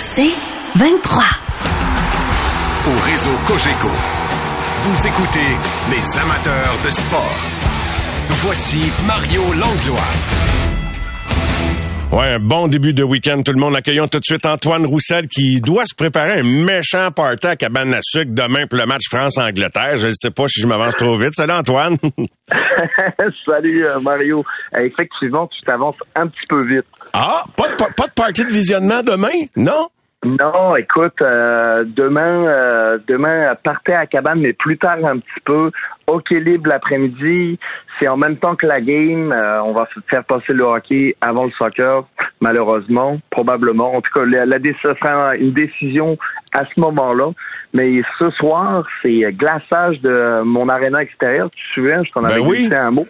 [0.00, 0.34] C'est
[0.76, 1.22] 23.
[2.86, 3.88] Au réseau Cogeco,
[4.82, 5.56] vous écoutez
[5.90, 7.38] les amateurs de sport.
[8.42, 10.00] Voici Mario Langlois.
[12.12, 13.74] Ouais, un bon début de week-end, tout le monde.
[13.74, 17.94] Accueillons tout de suite Antoine Roussel qui doit se préparer un méchant party à cabane
[17.94, 19.96] à sucre demain pour le match France-Angleterre.
[19.96, 21.34] Je ne sais pas si je m'avance trop vite.
[21.34, 21.96] Salut Antoine.
[23.46, 24.44] Salut euh, Mario.
[24.74, 26.84] Euh, effectivement, tu t'avances un petit peu vite.
[27.12, 29.46] Ah, pas de, pas de party de visionnement demain?
[29.56, 29.88] Non?
[30.24, 35.72] Non, écoute, euh, demain, euh, demain, partez à cabane, mais plus tard un petit peu.
[36.06, 37.58] Hockey libre l'après-midi.
[37.98, 39.32] C'est en même temps que la game.
[39.32, 42.04] Euh, on va faire passer le hockey avant le soccer,
[42.40, 43.96] malheureusement, probablement.
[43.96, 46.16] En tout cas, la, la ça sera une décision
[46.52, 47.32] à ce moment-là.
[47.74, 51.50] Mais ce soir, c'est glaçage de mon aréna extérieur.
[51.50, 53.08] Tu te souviens, je t'en avais ben dit un mot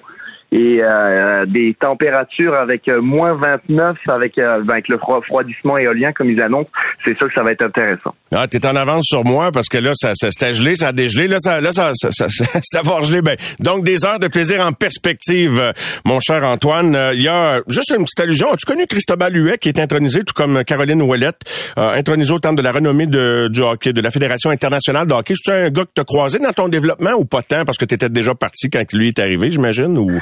[0.52, 6.12] et euh, des températures avec euh, moins 29 avec euh, ben, avec le refroidissement éolien
[6.12, 6.68] comme ils annoncent,
[7.06, 8.14] c'est sûr que ça va être intéressant.
[8.34, 10.92] Ah, t'es en avance sur moi parce que là ça, ça c'était gelé, ça a
[10.92, 13.22] dégelé, là ça là ça ça, ça, ça, va geler.
[13.22, 13.36] Ben.
[13.60, 15.72] Donc des heures de plaisir en perspective
[16.04, 19.70] mon cher Antoine, il y a juste une petite allusion, as-tu connu Christobal Huet qui
[19.70, 21.40] est intronisé tout comme Caroline Ouellette,
[21.76, 25.52] intronisé au terme de la renommée du hockey de la Fédération internationale de hockey, c'est
[25.52, 28.10] un gars que t'as croisé dans ton développement ou pas tant parce que tu étais
[28.10, 30.20] déjà parti quand lui est arrivé, j'imagine ou?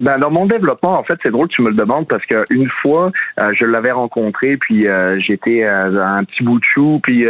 [0.00, 2.68] Ben, dans mon développement, en fait, c'est drôle que tu me le demandes parce qu'une
[2.68, 3.10] fois,
[3.40, 7.26] euh, je l'avais rencontré, puis euh, j'étais euh, un petit bout de chou, puis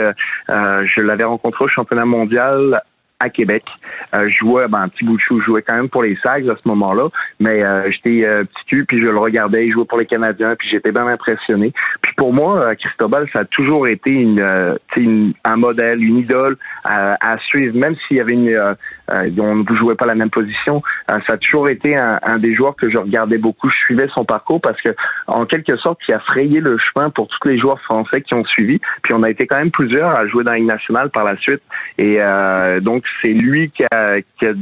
[0.49, 2.83] je l'avais rencontré au championnat mondial
[3.21, 3.65] à Québec.
[4.15, 6.49] Euh, je jouais, ben, petit bout de chou, je jouais quand même pour les Sags
[6.49, 7.09] à ce moment-là,
[7.41, 10.55] mais euh, j'étais euh, petit cul, puis je le regardais, il jouait pour les Canadiens,
[10.57, 11.73] puis j'étais bien impressionné.
[12.01, 16.57] Puis pour moi, euh, Cristobal, ça a toujours été une, une un modèle, une idole
[16.85, 18.77] à, à suivre, même s'il y avait une,
[19.11, 20.83] on ne jouait pas la même position.
[21.09, 23.69] ça a toujours été un, un, des joueurs que je regardais beaucoup.
[23.71, 24.91] Je suivais son parcours parce que,
[25.27, 28.45] en quelque sorte, il a frayé le chemin pour tous les joueurs français qui ont
[28.45, 28.81] suivi.
[29.03, 31.63] Puis on a été quand même plusieurs à jouer dans la nationale par la suite.
[31.99, 32.19] Et
[32.81, 34.53] donc c'est lui qui a, qui a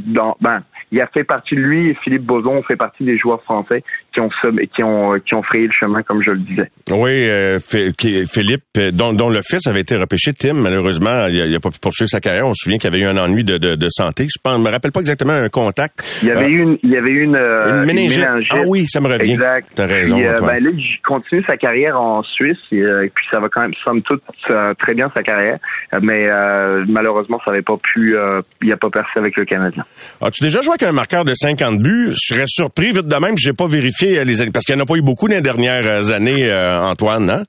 [0.41, 0.61] ben,
[0.91, 3.83] il a fait partie de lui et Philippe Boson fait partie des joueurs français
[4.17, 4.29] qui ont
[4.75, 6.71] qui ont qui ont frayé le chemin comme je le disais.
[6.89, 11.59] Oui, euh, Philippe euh, dont, dont, le fils avait été repêché Tim malheureusement il a,
[11.59, 12.47] pas pu poursuivre sa carrière.
[12.47, 14.25] On se souvient qu'il avait eu un ennui de, de, de santé.
[14.27, 16.03] Je pense, me rappelle pas exactement un contact.
[16.23, 18.25] Il y avait eu une il y avait une, une, méningite.
[18.49, 19.33] Ah oui, ça me revient.
[19.33, 19.67] Exact.
[19.75, 20.17] T'as raison.
[20.17, 23.49] Puis, euh, ben là, il continue sa carrière en Suisse et, et, puis ça va
[23.49, 24.23] quand même somme toute
[24.79, 25.59] très bien sa carrière,
[26.01, 26.27] mais
[26.87, 28.15] malheureusement ça n'avait pas pu
[28.61, 29.83] il a pas percé avec le Canadien.
[30.21, 32.11] As-tu déjà joué avec un marqueur de 50 buts?
[32.11, 34.83] Je serais surpris vite de même que j'ai pas vérifié les parce qu'il n'y en
[34.83, 37.43] a pas eu beaucoup les dernières années, Antoine, hein?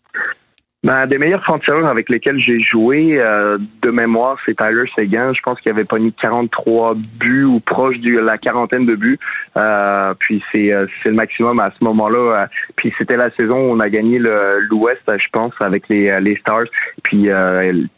[0.85, 5.33] Ben, des meilleurs francs-tireurs avec lesquels j'ai joué euh, de mémoire, c'est Tyler Seguin.
[5.35, 9.19] Je pense qu'il avait pas mis 43 buts ou proche de la quarantaine de buts.
[9.57, 12.49] Euh, puis c'est euh, c'est le maximum à ce moment-là.
[12.77, 16.67] puis c'était la saison où on a gagné l'Ouest, je pense, avec les les Stars.
[17.03, 17.29] Puis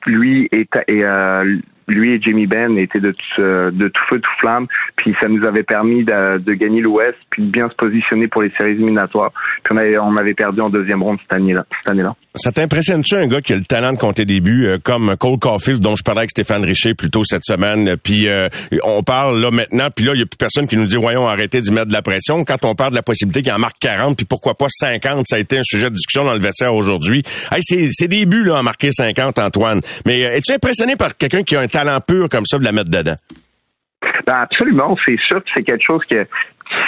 [0.06, 0.66] lui et
[1.90, 4.66] lui et Jamie Benn étaient de tout, de tout feu, tout flamme.
[4.96, 8.42] Puis ça nous avait permis de, de gagner l'Ouest, puis de bien se positionner pour
[8.42, 9.32] les séries éliminatoires.
[9.62, 11.64] Puis on avait, on avait perdu en deuxième ronde cette année-là.
[11.86, 12.14] Année-là.
[12.36, 15.38] Ça t'impressionne-tu un gars qui a le talent de compter des buts, euh, comme Cole
[15.38, 17.96] Caulfield, dont je parlais avec Stéphane Richer plus tôt cette semaine?
[17.96, 18.48] Puis euh,
[18.84, 21.26] on parle là maintenant, puis là, il y a plus personne qui nous dit, voyons,
[21.26, 22.44] arrêtez d'y mettre de la pression.
[22.44, 25.36] Quand on parle de la possibilité qu'il en marque 40, puis pourquoi pas 50, ça
[25.36, 27.22] a été un sujet de discussion dans le vestiaire aujourd'hui.
[27.50, 29.80] Hey, c'est des buts, là, à marquer 50, Antoine.
[30.06, 32.72] Mais euh, es-tu impressionné par quelqu'un qui a un talent pur comme ça de la
[32.72, 33.16] mettre dedans?
[34.26, 36.26] Ben absolument, c'est sûr c'est quelque chose que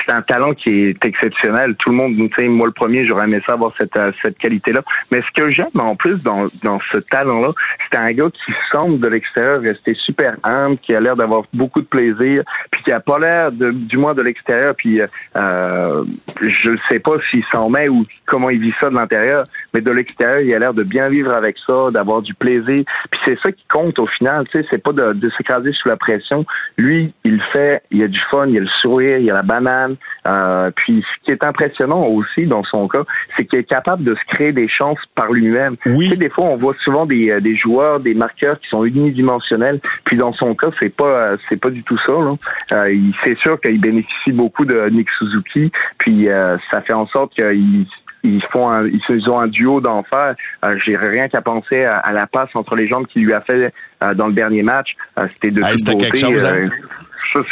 [0.06, 1.75] c'est un talent qui est exceptionnel.
[1.78, 4.38] Tout le monde, tu sais, moi le premier, j'aurais aimé ça avoir cette, euh, cette
[4.38, 4.82] qualité-là.
[5.10, 7.50] Mais ce que j'aime en plus dans, dans ce talent-là,
[7.91, 11.80] c'est un gars qui semble de l'extérieur rester super humble, qui a l'air d'avoir beaucoup
[11.80, 15.00] de plaisir, puis qui a pas l'air, du moins de l'extérieur, puis
[15.36, 16.04] euh,
[16.41, 19.44] je ne sais pas s'il s'en met ou comment il vit ça de l'intérieur,
[19.75, 22.84] mais de l'extérieur, il a l'air de bien vivre avec ça, d'avoir du plaisir.
[23.10, 25.88] Puis c'est ça qui compte au final, tu sais, c'est pas de, de s'écraser sous
[25.88, 26.44] la pression.
[26.77, 29.97] Lui, il fait, il a du fun, il a le sourire, il a la banane
[30.27, 33.03] euh, puis ce qui est impressionnant aussi dans son cas,
[33.37, 35.77] c'est qu'il est capable de se créer des chances par lui-même.
[35.87, 36.09] Oui.
[36.09, 38.84] Tu sais, des fois, on voit souvent des, euh, des joueurs, des marqueurs qui sont
[38.84, 39.80] unidimensionnels.
[40.04, 42.13] Puis dans son cas, c'est pas euh, c'est pas du tout ça.
[42.13, 42.34] Là.
[42.72, 42.89] Euh,
[43.25, 45.72] c'est sûr qu'il bénéficie beaucoup de Nick Suzuki.
[45.98, 46.28] Puis
[46.71, 47.86] ça fait en sorte qu'il
[48.22, 50.34] ils font un, ils ont un duo d'enfer.
[50.65, 53.72] Euh, J'ai rien qu'à penser à, la passe entre les jambes qu'il lui a fait
[54.15, 54.97] dans le dernier match.
[55.30, 56.19] C'était de toute beauté.
[56.19, 56.69] Chose, hein?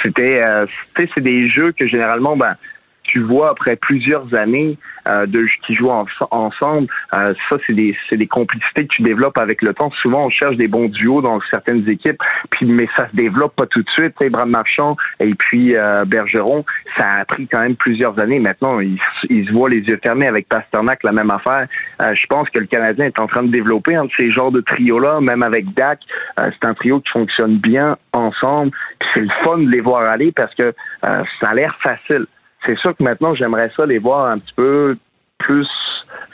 [0.02, 2.55] c'était, euh, c'est des jeux que généralement, ben,
[3.02, 4.76] tu vois après plusieurs années,
[5.10, 5.90] euh, de qui jouent
[6.30, 6.86] ensemble.
[7.14, 9.90] Euh, ça, c'est des c'est des complicités que tu développes avec le temps.
[10.02, 13.66] Souvent, on cherche des bons duos dans certaines équipes, puis mais ça se développe pas
[13.66, 14.14] tout de suite.
[14.30, 15.74] Bram Marchand et puis
[16.06, 16.64] Bergeron,
[16.96, 18.38] ça a pris quand même plusieurs années.
[18.38, 18.98] Maintenant, ils,
[19.28, 21.66] ils se voient les yeux fermés avec Pasternak, la même affaire.
[22.00, 25.20] je pense que le Canadien est en train de développer un ces genres de trio-là,
[25.20, 26.00] même avec Dak.
[26.36, 28.72] c'est un trio qui fonctionne bien ensemble.
[29.14, 30.74] C'est le fun de les voir aller parce que
[31.04, 32.26] ça a l'air facile
[32.66, 34.96] c'est sûr que maintenant, j'aimerais ça les voir un petit peu
[35.38, 35.68] plus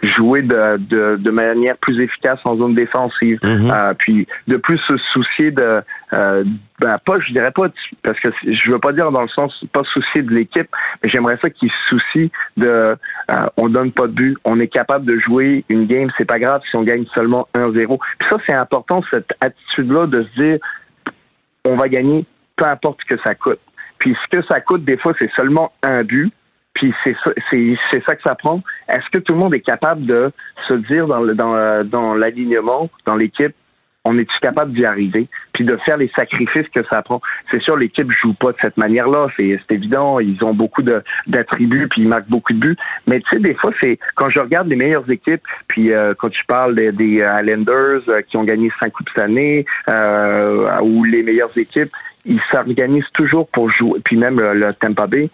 [0.02, 3.38] jouer de, de, de manière plus efficace en zone défensive.
[3.42, 3.70] Mhm.
[3.70, 5.82] euh, puis de plus se soucier de
[6.12, 6.44] euh,
[6.78, 7.68] ben pas je dirais pas
[8.02, 10.68] parce que je veux pas dire dans le sens pas soucier de l'équipe,
[11.02, 12.96] mais j'aimerais ça qu'ils se soucient de
[13.30, 16.38] euh, on donne pas de but, on est capable de jouer une game, c'est pas
[16.38, 17.98] grave si on gagne seulement 1-0.
[18.18, 20.58] Puis ça c'est important cette attitude là de se dire
[21.64, 22.26] on va gagner
[22.56, 23.60] peu importe ce que ça coûte.
[24.06, 26.32] Puis ce que ça coûte, des fois, c'est seulement un but.
[26.74, 27.76] Puis c'est ça, c'est,
[28.06, 28.62] ça que ça prend.
[28.88, 30.30] Est-ce que tout le monde est capable de
[30.68, 33.52] se dire dans, dans, euh, dans l'alignement, dans l'équipe,
[34.04, 37.20] on est-tu capable d'y arriver, puis de faire les sacrifices que ça prend.
[37.50, 40.82] C'est sûr, l'équipe joue pas de cette manière-là, c'est, évident, ils ont beaucoup
[41.26, 42.76] d'attributs, puis ils marquent beaucoup de buts.
[43.08, 46.28] Mais tu sais, des fois, c'est quand je regarde les meilleures équipes, puis euh, quand
[46.28, 49.66] tu parles des, des euh, qui ont gagné cinq coupes cette année,
[50.82, 51.90] ou les meilleures équipes,
[52.26, 55.30] ils s'organisent toujours pour jouer, puis même le, Tampa Bay,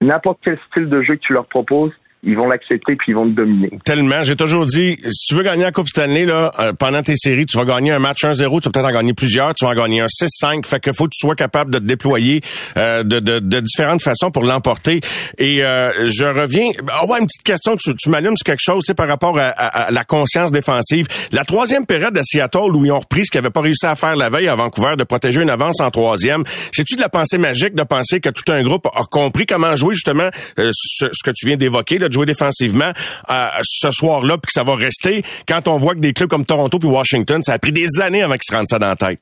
[0.00, 1.92] n'importe quel style de jeu que tu leur proposes,
[2.24, 3.70] ils vont l'accepter puis ils vont te dominer.
[3.84, 4.22] Tellement.
[4.22, 7.46] J'ai toujours dit, si tu veux gagner la Coupe Stanley, là, euh, pendant tes séries,
[7.46, 9.74] tu vas gagner un match 1-0, tu vas peut-être en gagner plusieurs, tu vas en
[9.74, 10.66] gagner un 6-5.
[10.66, 12.40] Fait que faut que tu sois capable de te déployer
[12.76, 15.00] euh, de, de, de, différentes façons pour l'emporter.
[15.38, 16.70] Et euh, je reviens.
[16.90, 19.38] Ah ouais, une petite question, tu, tu m'allumes sur quelque chose, tu sais, par rapport
[19.38, 21.06] à, la conscience défensive.
[21.30, 23.94] La troisième période à Seattle où ils ont repris ce qu'ils n'avaient pas réussi à
[23.94, 26.42] faire la veille à Vancouver, de protéger une avance en troisième.
[26.72, 29.94] C'est-tu de la pensée magique de penser que tout un groupe a compris comment jouer
[29.94, 32.92] justement ce, ce que tu viens d'évoquer, de jouer défensivement
[33.30, 35.22] euh, ce soir-là, puis que ça va rester.
[35.46, 38.22] Quand on voit que des clubs comme Toronto puis Washington, ça a pris des années
[38.22, 39.20] avant qu'ils se rendent ça dans la tête.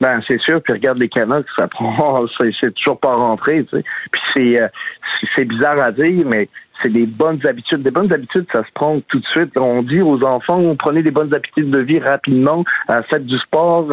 [0.00, 2.20] Ben c'est sûr, puis regarde les Canucks, ça prend,
[2.60, 3.64] c'est toujours pas rentré.
[3.64, 3.82] Puis
[4.34, 4.68] c'est euh,
[5.36, 6.48] c'est bizarre à dire, mais
[6.82, 7.82] c'est des bonnes habitudes.
[7.82, 9.56] Des bonnes habitudes, ça se prend tout de suite.
[9.56, 13.88] On dit aux enfants, prenez des bonnes habitudes de vie rapidement, euh, faites du sport,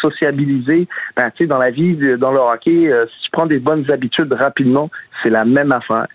[0.00, 0.88] sociabilisez.
[1.16, 4.32] Ben, tu sais, dans la vie, dans le hockey, si tu prends des bonnes habitudes
[4.34, 4.90] rapidement,
[5.22, 6.06] c'est la même affaire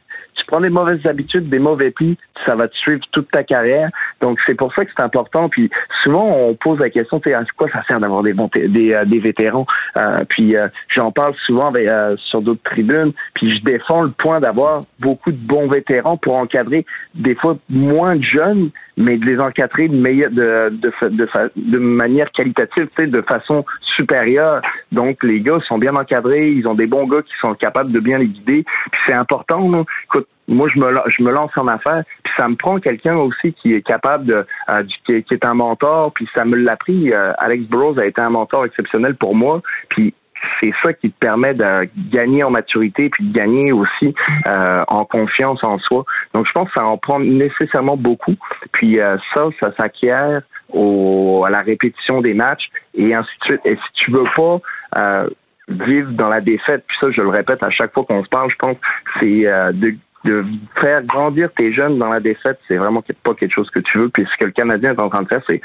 [0.41, 3.89] tu prends des mauvaises habitudes, des mauvais plis, ça va te suivre toute ta carrière.
[4.21, 5.49] Donc c'est pour ça que c'est important.
[5.49, 5.69] Puis
[6.03, 8.93] souvent on pose la question, tu sais, à quoi ça sert d'avoir des bons des,
[8.93, 9.67] euh, des vétérans?
[9.97, 11.71] Euh, Puis euh, j'en parle souvent
[12.17, 13.13] sur d'autres tribunes.
[13.35, 18.15] Puis je défends le point d'avoir beaucoup de bons vétérans pour encadrer des fois moins
[18.15, 23.21] de jeunes, mais de les encadrer de meilleure, de, de, de, de manière qualitative, de
[23.21, 23.63] façon
[23.95, 24.61] supérieure.
[24.91, 27.99] Donc les gars sont bien encadrés, ils ont des bons gars qui sont capables de
[27.99, 28.63] bien les guider.
[28.91, 29.85] Puis c'est important.
[30.05, 33.53] Écoute, moi je me je me lance en affaires puis ça me prend quelqu'un aussi
[33.53, 37.33] qui est capable de euh, qui, est un mentor puis ça me l'a pris euh,
[37.37, 40.13] Alex Burrows a été un mentor exceptionnel pour moi puis
[40.59, 44.15] c'est ça qui te permet de gagner en maturité puis de gagner aussi
[44.47, 46.03] euh, en confiance en soi.
[46.33, 48.35] Donc je pense que ça en prend nécessairement beaucoup.
[48.71, 48.99] Puis
[49.35, 50.41] ça, ça s'acquiert
[50.73, 53.61] à la répétition des matchs et ainsi de suite.
[53.65, 55.27] Et si tu veux pas
[55.67, 58.49] vivre dans la défaite, puis ça je le répète à chaque fois qu'on se parle,
[58.49, 58.77] je pense,
[59.19, 59.43] c'est
[59.73, 59.95] de
[60.25, 60.43] de
[60.79, 64.09] faire grandir tes jeunes dans la défaite, c'est vraiment pas quelque chose que tu veux.
[64.09, 65.61] Puis ce que le Canadien est en train de faire, c'est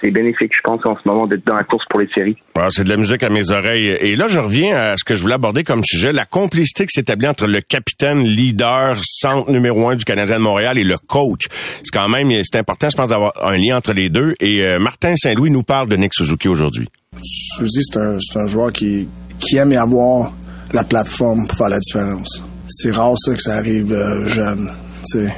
[0.00, 2.36] c'est bénéfique, je pense, en ce moment d'être dans la course pour les séries.
[2.54, 3.88] Ah, c'est de la musique à mes oreilles.
[4.00, 6.92] Et là, je reviens à ce que je voulais aborder comme sujet, la complicité qui
[6.92, 11.46] s'établit entre le capitaine, leader, centre numéro un du Canadien de Montréal et le coach.
[11.50, 14.34] C'est quand même, c'est important, je pense, d'avoir un lien entre les deux.
[14.40, 16.88] Et euh, Martin Saint-Louis nous parle de Nick Suzuki aujourd'hui.
[17.22, 20.32] Suzy, c'est un, un joueur qui, qui aime y avoir
[20.72, 24.70] la plateforme pour faire la différence c'est rare ça que ça arrive euh, jeune.
[25.04, 25.32] sais.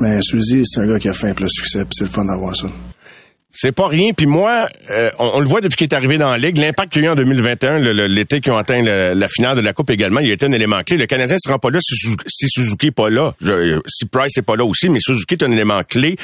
[0.00, 2.54] Mais Suzy, c'est un gars qui a fait un plein succès, c'est le fun d'avoir
[2.56, 2.68] ça.
[3.56, 4.10] C'est pas rien.
[4.16, 6.58] Puis moi, euh, on, le voit depuis qu'il est arrivé dans la Ligue.
[6.58, 9.90] L'impact qu'il a eu en 2021, l'été qu'ils ont atteint la finale de la Coupe
[9.90, 10.96] également, il a été un élément clé.
[10.96, 13.32] Le Canadien se rend pas là si, Suzuki n'est pas là.
[13.86, 16.16] si Price n'est pas là aussi, mais Suzuki est un élément clé.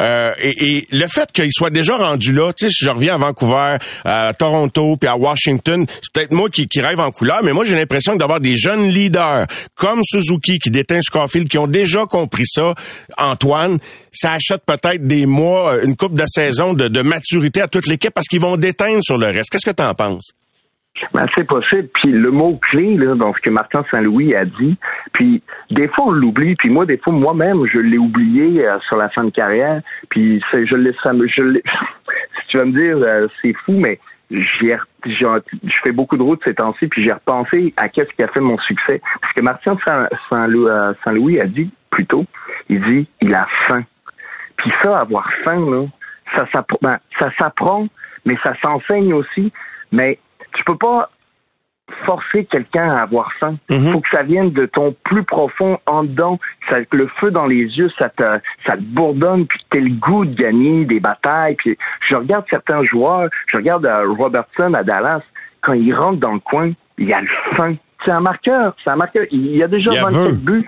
[0.00, 3.18] Euh, et, le fait qu'il soit déjà rendu là, tu sais, si je reviens à
[3.18, 3.76] Vancouver,
[4.06, 7.66] à Toronto, puis à Washington, c'est peut-être moi qui, qui, rêve en couleur, mais moi
[7.66, 12.46] j'ai l'impression d'avoir des jeunes leaders comme Suzuki qui déteint Scarfield, qui ont déjà compris
[12.46, 12.74] ça.
[13.18, 13.78] Antoine,
[14.12, 18.26] ça achète peut-être des mois, une coupe de saison de, maturité à toute l'équipe parce
[18.26, 19.50] qu'ils vont déteindre sur le reste.
[19.50, 20.32] Qu'est-ce que tu en penses?
[21.12, 21.88] Ben, c'est possible.
[21.94, 24.76] Puis le mot clé là, dans ce que Martin Saint-Louis a dit,
[25.12, 28.96] puis des fois on l'oublie, puis moi des fois moi-même je l'ai oublié euh, sur
[28.96, 33.54] la fin de carrière, puis je laisse ça si tu vas me dire euh, c'est
[33.64, 34.72] fou, mais j'y
[35.06, 38.40] je fais beaucoup de routes ces temps-ci, puis j'ai repensé à qu'est-ce qui a fait
[38.40, 39.00] mon succès.
[39.20, 42.24] Parce que Martin euh, Saint-Louis a dit plutôt,
[42.68, 43.84] il dit, il a faim.
[44.56, 45.86] Puis ça, avoir faim, là,
[46.34, 47.88] ça, ben, ça s'apprend,
[48.24, 49.52] mais ça s'enseigne aussi.
[49.92, 50.18] Mais
[50.54, 51.10] tu peux pas
[52.04, 53.56] forcer quelqu'un à avoir faim.
[53.70, 53.92] Il mhm.
[53.92, 57.46] faut que ça vienne de ton plus profond en dedans, ça, que le feu dans
[57.46, 61.56] les yeux, ça te, ça te bourdonne, puis que le goût de gagner des batailles.
[61.56, 65.22] Puis je regarde certains joueurs, je regarde euh, Robertson à Dallas,
[65.62, 68.96] quand il rentre dans le coin, il a le faim c'est un marqueur, c'est un
[68.96, 69.24] marqueur.
[69.30, 70.64] Il y a déjà il 27 buts.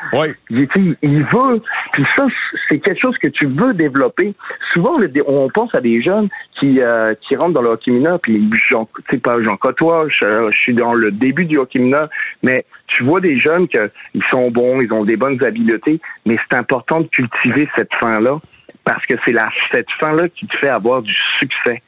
[0.51, 1.63] Il, il, veut.
[1.93, 2.27] Puis ça,
[2.69, 4.35] c'est quelque chose que tu veux développer.
[4.73, 4.95] Souvent,
[5.29, 8.89] on pense à des jeunes qui euh, qui rentrent dans le hockey mineur, puis j'en,
[9.11, 12.09] sais pas, j'en côtoie, je, suis dans le début du hockey mineur,
[12.43, 16.37] mais tu vois des jeunes que ils sont bons, ils ont des bonnes habiletés, mais
[16.51, 18.41] c'est important de cultiver cette fin-là
[18.85, 21.83] parce que c'est la cette fin-là qui te fait avoir du succès.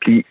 [0.00, 0.26] Puis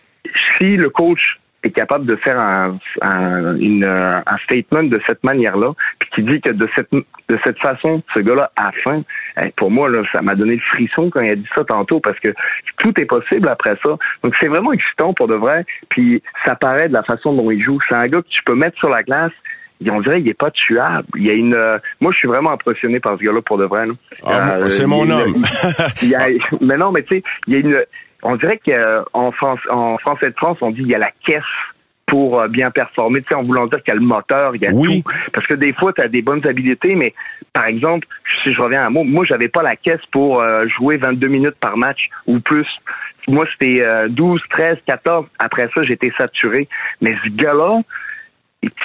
[0.59, 5.73] si le coach est capable de faire un, un, une, un statement de cette manière-là,
[5.99, 6.89] puis qui dit que de cette
[7.29, 9.03] de cette façon, ce gars-là a faim.
[9.41, 11.99] Eh, pour moi, là, ça m'a donné le frisson quand il a dit ça tantôt,
[11.99, 12.29] parce que
[12.77, 13.97] tout est possible après ça.
[14.23, 15.65] Donc c'est vraiment excitant pour de vrai.
[15.89, 17.79] Puis ça paraît de la façon dont il joue.
[17.89, 19.31] C'est un gars que tu peux mettre sur la glace.
[19.85, 21.07] Et on dirait qu'il est pas tuable.
[21.17, 21.57] Il y a une.
[21.99, 23.85] moi, je suis vraiment impressionné par ce gars-là pour de vrai.
[24.23, 25.41] Ah, euh, c'est mon homme.
[26.61, 27.83] mais non, mais tu sais, il y a une
[28.23, 31.43] on dirait qu'en France, en français de France, on dit il y a la caisse
[32.05, 34.61] pour euh, bien performer, tu sais, en voulant dire qu'il y a le moteur, il
[34.61, 35.09] y a tout.
[35.31, 37.13] Parce que des fois, tu as des bonnes habiletés, mais
[37.53, 38.07] par exemple,
[38.41, 41.55] si je reviens à moi, moi, j'avais pas la caisse pour euh, jouer 22 minutes
[41.59, 42.67] par match ou plus.
[43.27, 45.25] Moi, c'était 12, 13, 14.
[45.39, 46.67] Après ça, j'étais saturé.
[46.99, 47.79] Mais ce gars-là,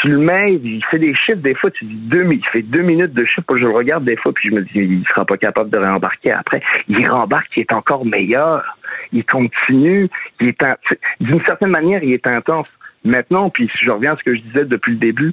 [0.00, 2.62] tu le mets, il fait des chiffres, des fois, tu dis deux minutes, il fait
[2.62, 5.24] deux minutes de chiffres, je le regarde des fois, puis je me dis, il sera
[5.24, 6.62] pas capable de réembarquer après.
[6.88, 8.76] Il rembarque, il est encore meilleur.
[9.12, 10.08] Il continue,
[10.40, 10.64] il est,
[11.20, 12.68] d'une certaine manière, il est intense.
[13.04, 15.32] Maintenant, puis je reviens à ce que je disais depuis le début,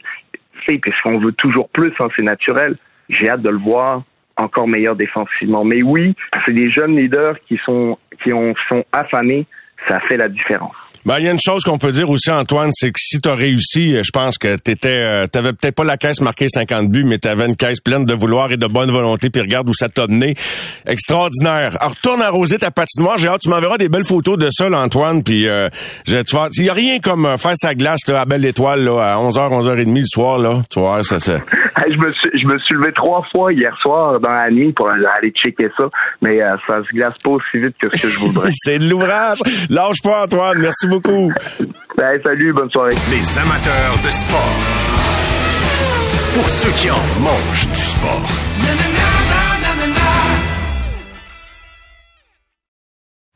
[0.65, 2.75] c'est qu'on veut toujours plus, hein, c'est naturel.
[3.09, 4.03] J'ai hâte de le voir
[4.37, 5.63] encore meilleur défensivement.
[5.63, 9.45] Mais oui, c'est des jeunes leaders qui sont, qui ont, sont affamés,
[9.87, 10.75] ça fait la différence.
[11.05, 13.29] Ben, il y a une chose qu'on peut dire aussi, Antoine, c'est que si tu
[13.29, 17.03] as réussi, je pense que t'étais, euh, t'avais peut-être pas la caisse marquée 50 buts,
[17.05, 19.73] mais tu avais une caisse pleine de vouloir et de bonne volonté, puis regarde où
[19.75, 20.33] ça t'a mené.
[20.87, 21.77] Extraordinaire.
[21.79, 23.19] Alors, retourne arroser ta patinoire.
[23.19, 25.69] J'ai hâte, tu m'enverras des belles photos de ça, Antoine, puis euh,
[26.07, 28.83] tu vois, il y a rien comme euh, faire sa glace là, à Belle Étoile
[28.83, 30.63] là, à 11h, 11h30 le soir, là.
[30.71, 31.37] Tu vois, ça, c'est...
[31.87, 34.89] je, me suis, je me suis levé trois fois hier soir dans la nuit pour
[34.89, 35.85] aller checker ça,
[36.23, 38.49] mais euh, ça se glace pas aussi vite que ce que je voudrais.
[38.55, 39.37] c'est de l'ouvrage.
[39.69, 40.57] Lâche pas, Antoine.
[40.57, 41.31] Merci beaucoup beaucoup.
[41.97, 42.95] Ben, salut, bonne soirée.
[43.11, 44.55] Les amateurs de sport.
[46.33, 48.27] Pour ceux qui en mangent du sport.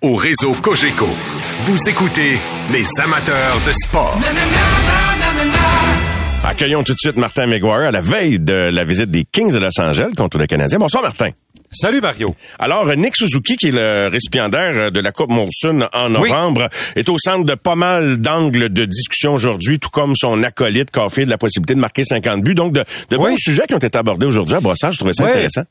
[0.01, 1.07] Au réseau Cogeco,
[1.61, 2.39] vous écoutez
[2.71, 4.17] les amateurs de sport.
[6.43, 9.59] Accueillons tout de suite Martin McGuire à la veille de la visite des Kings de
[9.59, 10.79] Los Angeles contre les Canadiens.
[10.79, 11.29] Bonsoir Martin.
[11.71, 12.33] Salut Mario.
[12.57, 17.17] Alors, Nick Suzuki, qui est le récipiendaire de la Coupe Monsoon en novembre, est au
[17.19, 21.37] centre de pas mal d'angles de discussion aujourd'hui, tout comme son acolyte Caulfield, de la
[21.37, 22.55] possibilité de marquer 50 buts.
[22.55, 24.93] Donc, de, de bons sujets qui ont été abordés aujourd'hui à Brossard.
[24.93, 25.61] Je trouvais ça intéressant.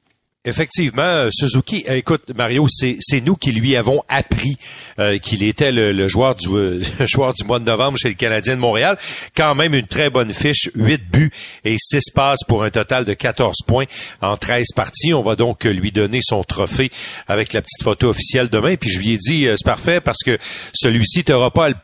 [0.44, 4.56] Effectivement, euh, Suzuki, euh, écoute, Mario, c'est nous qui lui avons appris
[5.00, 6.48] euh, qu'il était le, joueur du
[7.06, 8.96] joueur du mois de novembre chez le Canadien de Montréal.
[9.36, 11.32] Quand même une très bonne fiche, 8 buts
[11.64, 13.86] et 6 passes pour un total de 14 points
[14.22, 15.12] en 13 parties.
[15.12, 16.92] On va donc lui donner son trophée
[17.26, 18.76] avec la petite photo officielle demain.
[18.76, 20.38] Puis je lui ai dit, c'est parfait parce que
[20.72, 21.74] celui-ci, tu n'auras pas le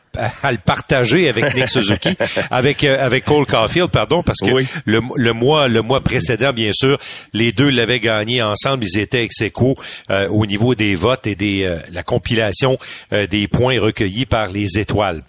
[0.43, 2.17] à le partager avec Nick Suzuki,
[2.51, 6.71] avec euh, avec Cole Caulfield, pardon, parce que le, le mois le mois précédent, bien
[6.73, 6.97] sûr,
[7.33, 8.83] les deux l'avaient gagné ensemble.
[8.85, 9.75] Ils étaient ex aequo,
[10.09, 12.77] euh, au niveau des votes et des euh, la compilation
[13.11, 15.23] des points recueillis par les étoiles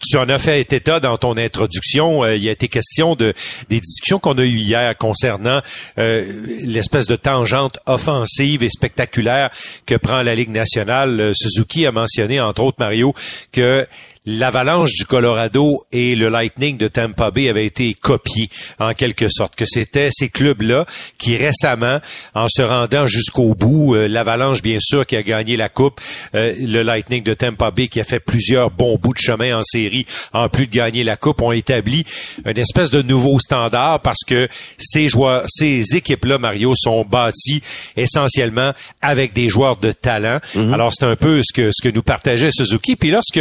[0.00, 2.26] tu en as fait état dans ton introduction.
[2.26, 3.34] il y a été question de
[3.68, 5.60] des discussions qu'on a eues hier concernant
[5.96, 9.50] l'espèce de tangente offensive et spectaculaire
[9.86, 11.32] que prend la Ligue nationale.
[11.34, 13.14] Suzuki a mentionné, entre autres, Mario,
[13.52, 13.86] que
[14.26, 19.56] l'Avalanche du Colorado et le Lightning de Tampa Bay avaient été copiés en quelque sorte,
[19.56, 20.84] que c'était ces clubs-là
[21.16, 22.00] qui récemment,
[22.34, 26.00] en se rendant jusqu'au bout, euh, l'Avalanche bien sûr qui a gagné la Coupe,
[26.34, 29.62] euh, le Lightning de Tampa Bay qui a fait plusieurs bons bouts de chemin en
[29.62, 32.04] série, en plus de gagner la Coupe, ont établi
[32.44, 34.48] une espèce de nouveau standard parce que
[34.78, 37.62] ces joueurs, ces équipes-là, Mario, sont bâties
[37.96, 40.40] essentiellement avec des joueurs de talent.
[40.54, 40.74] Mhm.
[40.74, 42.96] Alors c'est un peu ce que ce que nous partageait Suzuki.
[42.96, 43.40] Puis lorsque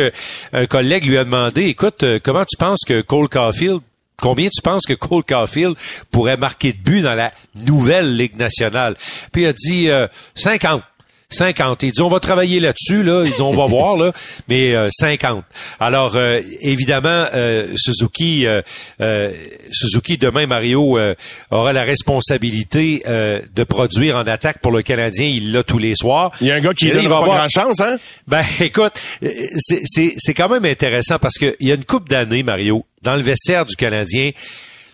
[0.70, 3.82] collègue lui a demandé, écoute, euh, comment tu penses que Cole Caulfield
[4.22, 5.76] Combien tu penses que Cole Caulfield
[6.12, 8.96] pourrait marquer de buts dans la nouvelle Ligue nationale?
[9.32, 9.92] Puis il a dit 50.
[9.92, 10.84] Euh, 50.
[11.31, 13.24] Il dit, on va travailler là-dessus, là.
[13.24, 14.12] Ils dit, on va voir, là.
[14.48, 15.43] Mais 50.
[15.79, 16.17] Alors,
[16.62, 17.25] évidemment,
[17.75, 18.48] Suzuki,
[19.71, 21.00] Suzuki, demain, Mario
[21.51, 25.27] aura la responsabilité de produire en attaque pour le Canadien.
[25.27, 26.31] Il l'a tous les soirs.
[26.41, 27.98] Il y a un gars qui n'a pas grand chance, hein?
[28.27, 33.15] Ben, écoute, c'est quand même intéressant parce qu'il y a une coupe d'années, Mario, dans
[33.15, 34.31] le vestiaire du Canadien,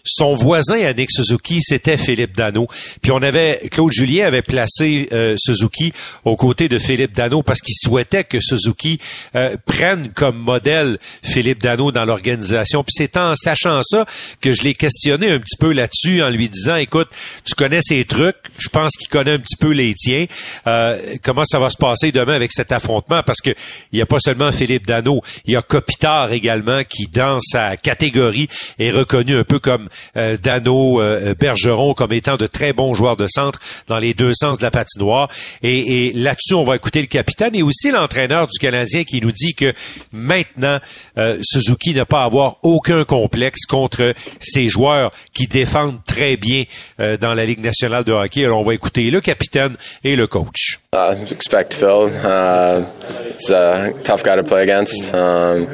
[0.06, 2.68] son voisin Annick Suzuki, c'était Philippe Dano.
[3.02, 5.92] Puis on avait Claude Julien avait placé euh, Suzuki
[6.24, 9.00] aux côtés de Philippe Dano parce qu'il souhaitait que Suzuki
[9.36, 12.84] euh, prenne comme modèle Philippe Dano dans l'organisation.
[12.84, 14.06] Puis c'est en sachant ça
[14.42, 17.10] que je l'ai questionné un petit peu là-dessus en lui disant écoute,
[17.44, 20.26] tu connais ces trucs, je pense qu'il connaît un petit peu les tiens.
[20.68, 23.24] Euh, comment ça va se passer demain avec cet affrontement?
[23.24, 23.50] Parce que
[23.92, 27.76] il y a pas seulement Philippe Dano, il y a Kopitar également qui dans sa
[27.76, 28.48] catégorie
[28.78, 33.16] est reconnu un peu comme euh, Dano, euh, Bergeron comme étant de très bons joueurs
[33.16, 35.30] de centre dans les deux sens de la patinoire.
[35.64, 39.32] Et, et là-dessus, on va écouter le capitaine et aussi l'entraîneur du Canadien qui nous
[39.32, 39.74] dit que
[40.12, 40.80] maintenant,
[41.18, 46.64] euh, Suzuki n'a pas avoir aucun complexe contre ces joueurs qui défendent très bien
[46.98, 48.46] dans la Ligue nationale de hockey.
[48.46, 50.80] Alors, on va écouter le capitaine et le coach.
[50.96, 52.86] Uh,
[53.38, 55.14] he's a tough guy to play against.
[55.14, 55.68] Um,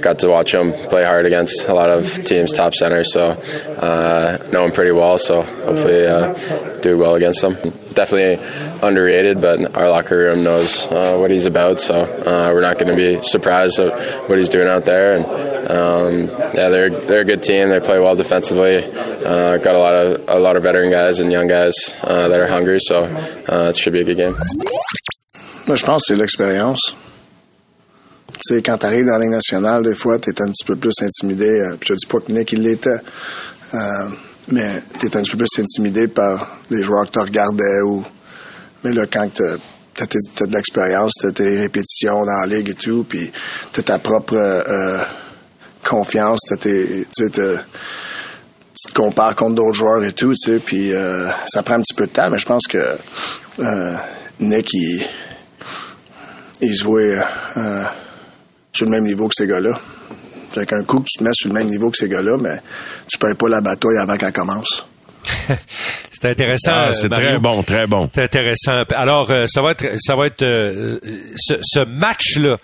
[0.00, 4.38] got to watch him play hard against a lot of teams' top centers, so uh,
[4.52, 5.18] know him pretty well.
[5.18, 6.34] So hopefully, uh,
[6.80, 7.54] do well against him.
[7.90, 8.44] Definitely
[8.82, 12.90] underrated, but our locker room knows uh, what he's about, so uh, we're not going
[12.90, 15.16] to be surprised at what he's doing out there.
[15.16, 15.24] And
[15.70, 17.70] um, yeah, they're they're a good team.
[17.70, 18.84] They play well defensively.
[18.84, 22.38] Uh, got a lot of a lot of veteran guys and young guys uh, that
[22.38, 24.36] are hungry, so uh, it should be a good game.
[25.66, 26.94] Moi, je pense que c'est l'expérience.
[28.38, 30.64] Tu sais, quand tu arrives dans la Ligue nationale, des fois, tu es un petit
[30.64, 31.48] peu plus intimidé.
[31.48, 33.00] Euh, puis je dis pas que Nick, il l'était.
[33.74, 33.78] Euh,
[34.48, 37.80] mais tu es un petit peu plus intimidé par les joueurs que tu regardais.
[37.80, 38.04] Ou...
[38.84, 42.74] Mais là, quand tu as, de l'expérience, tu as tes répétitions dans la Ligue et
[42.74, 43.32] tout, puis
[43.72, 44.98] tu as ta propre euh,
[45.82, 47.58] confiance, tu te
[48.94, 50.92] compares contre d'autres joueurs et tout, tu sais, puis
[51.46, 52.96] ça prend un petit peu de temps, mais je pense que
[54.38, 55.02] Nick, il,
[56.60, 57.24] il se voit
[58.76, 59.78] sur le même niveau que ces gars-là.
[60.50, 62.60] Fait qu'un coup que tu te mets sur le même niveau que ces gars-là, mais
[63.08, 64.86] tu payes pas la bataille avant qu'elle commence.
[66.10, 66.72] c'est intéressant.
[66.72, 68.08] Ah, c'est très bon, très bon.
[68.14, 68.84] C'est intéressant.
[68.94, 70.98] Alors, euh, ça va être, ça va être euh,
[71.36, 72.58] ce, ce match-là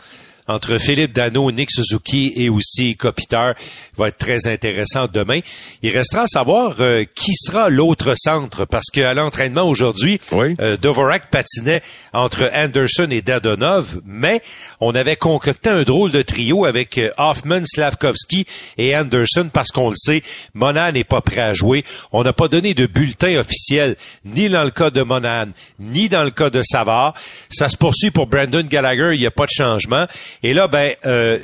[0.48, 3.54] entre Philippe Dano, Nick Suzuki et aussi Kopitar
[3.96, 5.40] va être très intéressant demain.
[5.82, 11.30] Il restera à savoir euh, qui sera l'autre centre parce qu'à l'entraînement aujourd'hui, euh, Dvorak
[11.30, 14.42] patinait entre Anderson et Dadonov, mais
[14.80, 18.46] on avait concocté un drôle de trio avec euh, Hoffman, Slavkovski
[18.78, 20.22] et Anderson parce qu'on le sait,
[20.54, 21.84] Monan n'est pas prêt à jouer.
[22.10, 25.46] On n'a pas donné de bulletin officiel ni dans le cas de Monan,
[25.78, 27.14] ni dans le cas de Savard.
[27.50, 30.06] Ça se poursuit pour Brandon Gallagher, il n'y a pas de changement.
[30.42, 31.38] Et là, ben, euh,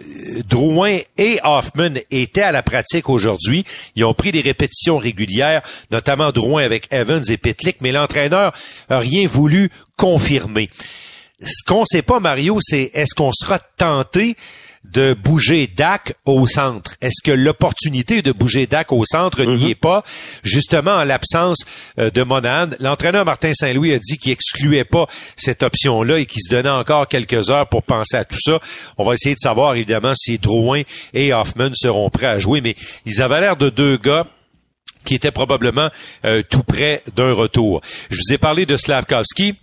[0.48, 3.64] Drouin et Hoffman étaient à la pratique aujourd'hui.
[3.94, 8.52] Ils ont pris des répétitions régulières, notamment Drouin avec Evans et Pitlick, mais l'entraîneur
[8.90, 10.68] n'a rien voulu confirmer.
[11.40, 14.36] Ce qu'on sait pas, Mario, c'est est-ce qu'on sera tenté
[14.92, 16.94] de bouger Dak au centre.
[17.00, 19.70] Est-ce que l'opportunité de bouger Dak au centre n'y mhm.
[19.70, 20.04] est pas,
[20.42, 21.58] justement en l'absence
[21.98, 22.70] euh, de Monahan?
[22.80, 27.08] L'entraîneur Martin Saint-Louis a dit qu'il excluait pas cette option-là et qu'il se donnait encore
[27.08, 28.58] quelques heures pour penser à tout ça.
[28.96, 30.82] On va essayer de savoir, évidemment, si Drouin
[31.14, 34.26] et Hoffman seront prêts à jouer, mais ils avaient l'air de deux gars
[35.04, 35.90] qui étaient probablement
[36.24, 37.80] euh, tout près d'un retour.
[38.10, 39.54] Je vous ai parlé de Slavkovski.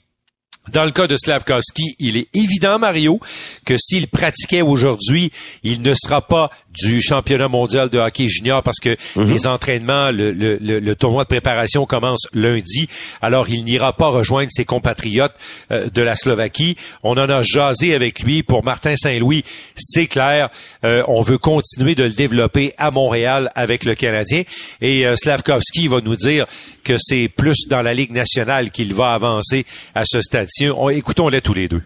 [0.72, 3.20] Dans le cas de Slavkovski, il est évident, Mario,
[3.66, 5.32] que s'il pratiquait aujourd'hui,
[5.64, 9.32] il ne sera pas du championnat mondial de hockey junior parce que mhm.
[9.32, 12.88] les entraînements, le, le, le, tournoi de préparation commence lundi.
[13.22, 15.36] Alors, il n'ira pas rejoindre ses compatriotes
[15.72, 16.76] euh, de la Slovaquie.
[17.04, 18.44] On en a jasé avec lui.
[18.44, 19.44] Pour Martin Saint-Louis,
[19.76, 20.50] c'est clair.
[20.84, 24.44] Euh, on veut continuer de le développer à Montréal avec le Canadien.
[24.82, 26.46] Et euh, Slavkovski va nous dire
[26.84, 30.70] que c'est plus dans la Ligue nationale qu'il va avancer à ce stade-ci.
[30.92, 31.82] Écoutons-les tous les deux.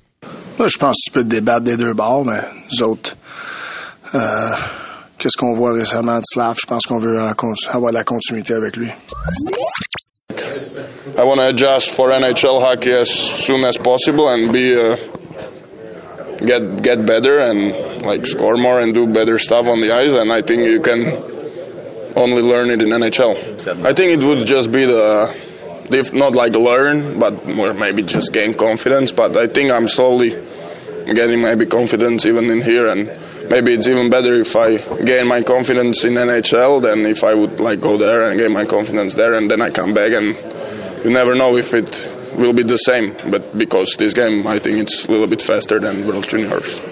[0.58, 3.16] Moi, je pense que tu peux te débattre des deux bords, mais nous autres,
[4.16, 4.50] euh,
[5.18, 6.56] qu'est-ce qu'on voit récemment de Slav?
[6.60, 8.90] Je pense qu'on veut avoir la continuité avec lui.
[11.18, 14.96] I want to adjust for NHL hockey as soon as possible and be uh,
[16.46, 20.14] get get better and like score more and do better stuff on the ice.
[20.14, 21.12] And I think you can
[22.16, 23.86] only learn it in NHL.
[23.86, 25.36] I think it would just be the
[25.92, 29.12] if not like learn, but more maybe just gain confidence.
[29.12, 30.36] But I think I'm slowly
[31.06, 33.10] getting maybe confidence even in here, and
[33.50, 37.60] maybe it's even better if I gain my confidence in NHL than if I would
[37.60, 40.36] like go there and gain my confidence there, and then I come back, and
[41.04, 43.16] you never know if it will be the same.
[43.30, 46.89] But because this game, I think it's a little bit faster than World Juniors.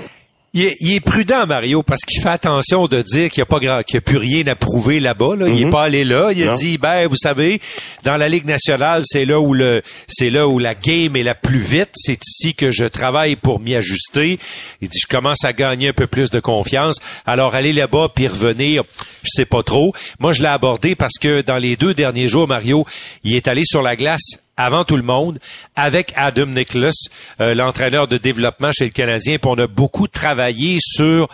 [0.60, 3.46] Il est, il est, prudent, Mario, parce qu'il fait attention de dire qu'il n'y a
[3.46, 5.36] pas grand, qu'il n'y a plus rien à prouver là-bas.
[5.36, 5.48] Là.
[5.50, 5.70] Il n'est Mhm.
[5.70, 6.32] pas allé là.
[6.36, 7.62] Il a dit, ben, vous savez,
[8.04, 11.36] dans la Ligue nationale, c'est là où le, c'est là où la game est la
[11.36, 11.92] plus vite.
[11.94, 14.40] C'est ici que je travaille pour m'y ajuster.
[14.82, 16.96] Il dit, je commence à gagner un peu plus de confiance.
[17.28, 18.82] Alors, aller là-bas puis revenir,
[19.22, 19.94] je sais pas trop.
[20.20, 22.84] Moi, je l'ai abordé parce que dans les deux derniers jours, Mario,
[23.24, 25.40] il est allé sur la glace avant tout le monde,
[25.76, 26.92] avec Adam Nicholas,
[27.40, 31.28] euh, l'entraîneur de développement chez le Canadien, puis on a beaucoup travaillé sur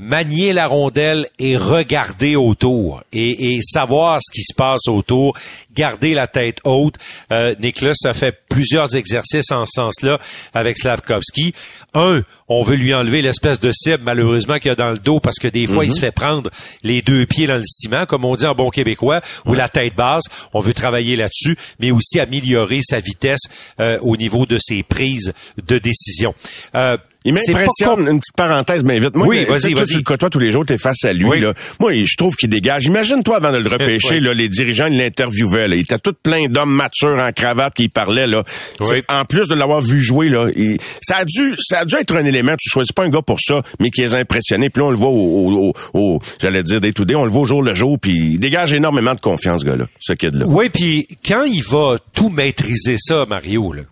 [0.00, 5.36] manier la rondelle et regarder autour et, et savoir ce qui se passe autour,
[5.74, 6.94] garder la tête haute.
[7.32, 10.18] Euh, Nicholas a fait plusieurs exercices en ce sens-là
[10.54, 11.52] avec Slavkovski.
[11.94, 15.20] Un, on veut lui enlever l'espèce de cible malheureusement qu'il y a dans le dos
[15.20, 16.50] parce que des fois il se fait prendre
[16.82, 19.94] les deux pieds dans le ciment, comme on dit en bon québécois, ou la tête
[19.94, 20.24] basse.
[20.54, 23.42] On veut travailler là-dessus, mais aussi améliorer sa vitesse
[23.80, 26.34] euh, au niveau de ses prises de décision.
[26.74, 29.14] Euh, Il m'impressionne, une petite parenthèse, mais vite.
[29.14, 29.86] Moi, Oui, vas-y, vas-y.
[29.88, 31.40] tu le côtoies tous les jours, t'es face à lui, Oui.
[31.40, 31.52] là.
[31.78, 32.86] Moi, je trouve qu'il dégage.
[32.86, 34.20] Imagine-toi, avant de le repêcher, Oui.
[34.20, 35.74] là, les dirigeants ils l'interviewaient, là.
[35.76, 38.42] Il était tout plein d'hommes matures en cravate qui parlaient, là.
[38.80, 39.02] Oui.
[39.08, 42.16] En plus de l'avoir vu jouer, là, il- ça a dû, ça a dû être
[42.16, 42.54] un élément.
[42.58, 44.70] Tu choisis pas un gars pour ça, mais qui les a impressionnés.
[44.70, 47.24] Puis là, on le voit au, au, au- au- j'allais dire day to day, on
[47.24, 50.14] le voit au jour le jour, puis il dégage énormément de confiance, ce gars-là, ce
[50.14, 50.46] kid-là.
[50.48, 53.82] Oui, puis quand il va tout maîtriser ça, Mario, là,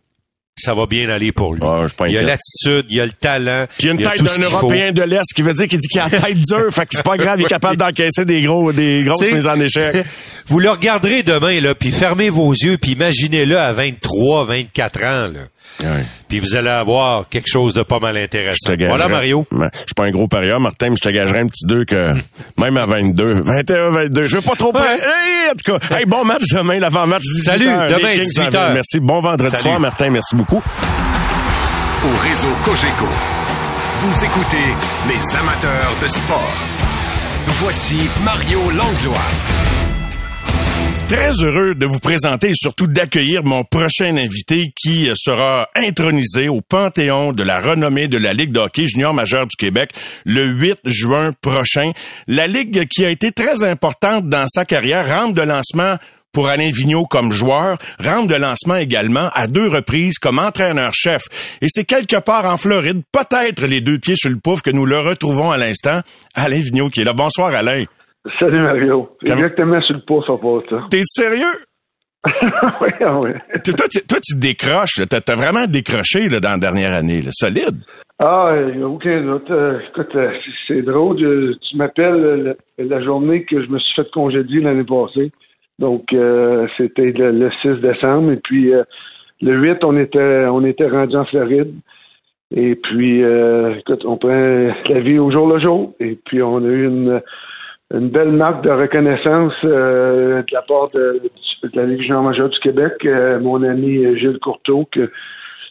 [0.60, 1.60] ça va bien aller pour lui.
[1.64, 3.66] Ah, je suis pas il y a l'attitude, il y a le talent.
[3.78, 4.58] Puis il y a une tête d'un faut.
[4.58, 6.72] Européen de l'Est qui veut dire qu'il dit qu'il a la tête dure.
[6.72, 9.60] fait que c'est pas grave, il est capable d'encaisser des gros, des grosses mises en
[9.60, 10.04] échec.
[10.46, 15.28] Vous le regarderez demain, là, puis fermez vos yeux, puis imaginez-le à 23, 24 ans,
[15.32, 15.40] là.
[15.80, 16.04] Ouais.
[16.28, 18.72] Puis vous allez avoir quelque chose de pas mal Je intéressant.
[18.78, 19.46] Voilà, Mario.
[19.50, 22.14] Je suis pas un gros parieur, Martin, mais je te gagerais un petit 2 que
[22.58, 23.42] même à 22.
[23.42, 24.22] 21, 22.
[24.24, 24.74] Je veux pas trop...
[24.74, 24.80] Ouais.
[24.94, 28.40] Hey, en tout cas, hey, bon match demain, l'avant-match 18 Salut, demain, Les Kings 18
[28.40, 28.56] en viennent.
[28.62, 28.74] heures.
[28.74, 29.00] Merci.
[29.00, 29.62] Bon vendredi Salut.
[29.62, 30.10] soir, Martin.
[30.10, 30.62] Merci beaucoup.
[32.04, 33.08] Au réseau Cogeco,
[34.00, 34.56] vous écoutez
[35.08, 36.52] les amateurs de sport.
[37.60, 39.77] Voici Mario Langlois.
[41.08, 46.60] Très heureux de vous présenter et surtout d'accueillir mon prochain invité qui sera intronisé au
[46.60, 49.90] Panthéon de la renommée de la Ligue de hockey junior majeure du Québec
[50.26, 51.92] le 8 juin prochain.
[52.26, 55.96] La Ligue qui a été très importante dans sa carrière, rampe de lancement
[56.30, 61.22] pour Alain Vigneault comme joueur, rampe de lancement également à deux reprises comme entraîneur-chef.
[61.62, 64.84] Et c'est quelque part en Floride, peut-être les deux pieds sur le pouf, que nous
[64.84, 66.02] le retrouvons à l'instant.
[66.34, 67.14] Alain Vigneault qui est là.
[67.14, 67.86] Bonsoir Alain.
[68.38, 69.10] Salut Mario.
[69.24, 70.86] Comment- Exactement sur le pouce, on passe ça.
[70.90, 71.44] T'es sérieux?
[72.80, 73.30] oui, ah oui.
[73.64, 74.98] Toi, toi, tu, toi, tu décroches.
[74.98, 75.06] là.
[75.06, 77.22] T'as, t'as vraiment décroché là, dans la dernière année.
[77.22, 77.30] Là.
[77.32, 77.76] Solide.
[78.18, 79.50] Ah, il n'y a aucun doute.
[79.52, 80.32] Euh, écoute, euh,
[80.66, 81.18] c'est- drôle.
[81.20, 85.30] je- tu m'appelles la, la journée que je me suis fait congédier l'année passée.
[85.78, 88.32] Donc, euh, c'était le, le 6 décembre.
[88.32, 88.72] Et puis,
[89.40, 91.72] le 8, on était, on était rendu en Floride.
[92.52, 93.22] Et puis,
[93.78, 94.30] écoute, on prend
[94.88, 95.94] la vie au jour le jour.
[96.00, 97.20] Et puis, on a eu une,
[97.94, 101.20] une belle marque de reconnaissance euh, de la part de,
[101.74, 102.94] la Ligue junior majeure du Québec.
[103.04, 105.10] Euh, mon ami Gilles Courteau, que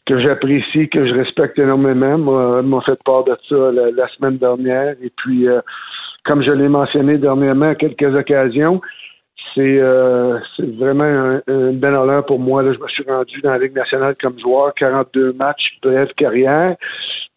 [0.08, 2.18] que j'apprécie, que je respecte énormément,
[2.64, 4.96] m'a fait part de ça la, semaine dernière.
[5.04, 5.60] Et puis, euh,
[6.24, 8.82] comme je l'ai mentionné dernièrement à quelques occasions,
[9.54, 12.64] c'est euh, c'est vraiment un, un bel honneur pour moi.
[12.64, 16.76] Là, je me suis rendu dans la Ligue nationale comme joueur, 42 matchs, brève carrière.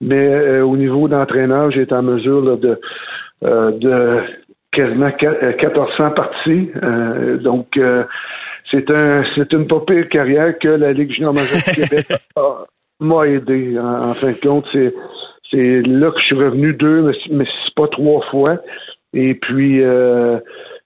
[0.01, 2.81] Mais euh, au niveau d'entraîneur, j'ai été en mesure là, de,
[3.45, 4.21] euh, de
[4.73, 6.71] quasiment qua- euh, 1400 parties.
[6.83, 8.05] Euh, donc, euh,
[8.71, 12.07] c'est un c'est une pas pire carrière que la Ligue junior majeure du Québec
[13.01, 13.79] m'a aidé.
[13.81, 14.95] En, en fin de compte, c'est
[15.51, 18.59] c'est là que je suis revenu deux, mais, mais c'est pas trois fois.
[19.13, 20.39] Et puis, euh,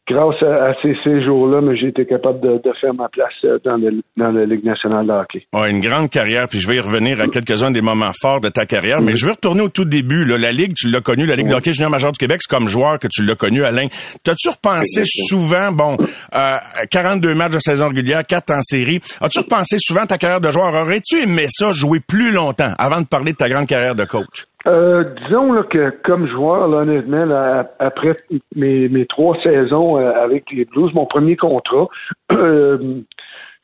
[0.06, 3.58] grâce à, à ces séjours-là, mais j'ai été capable de, de faire ma place euh,
[3.64, 5.46] dans, le, dans la Ligue nationale de hockey.
[5.52, 8.48] Ouais, une grande carrière, puis je vais y revenir à quelques-uns des moments forts de
[8.48, 10.24] ta carrière, mais je veux retourner au tout début.
[10.24, 10.36] Là.
[10.38, 12.68] La Ligue, tu l'as connue, la Ligue de hockey junior majeur du Québec, c'est comme
[12.68, 13.86] joueur que tu l'as connu, Alain.
[14.22, 15.96] T'as-tu repensé souvent, bon,
[16.34, 16.56] euh,
[16.90, 20.50] 42 matchs de saison régulière, 4 en série, as-tu repensé souvent à ta carrière de
[20.50, 20.74] joueur?
[20.74, 24.46] Aurais-tu aimé ça, jouer plus longtemps, avant de parler de ta grande carrière de coach?
[24.66, 28.16] Euh, disons là, que comme joueur, là, honnêtement, là, après
[28.56, 31.88] mes, trois saisons euh, avec les Blues, mon premier contrat,
[32.32, 33.02] euh,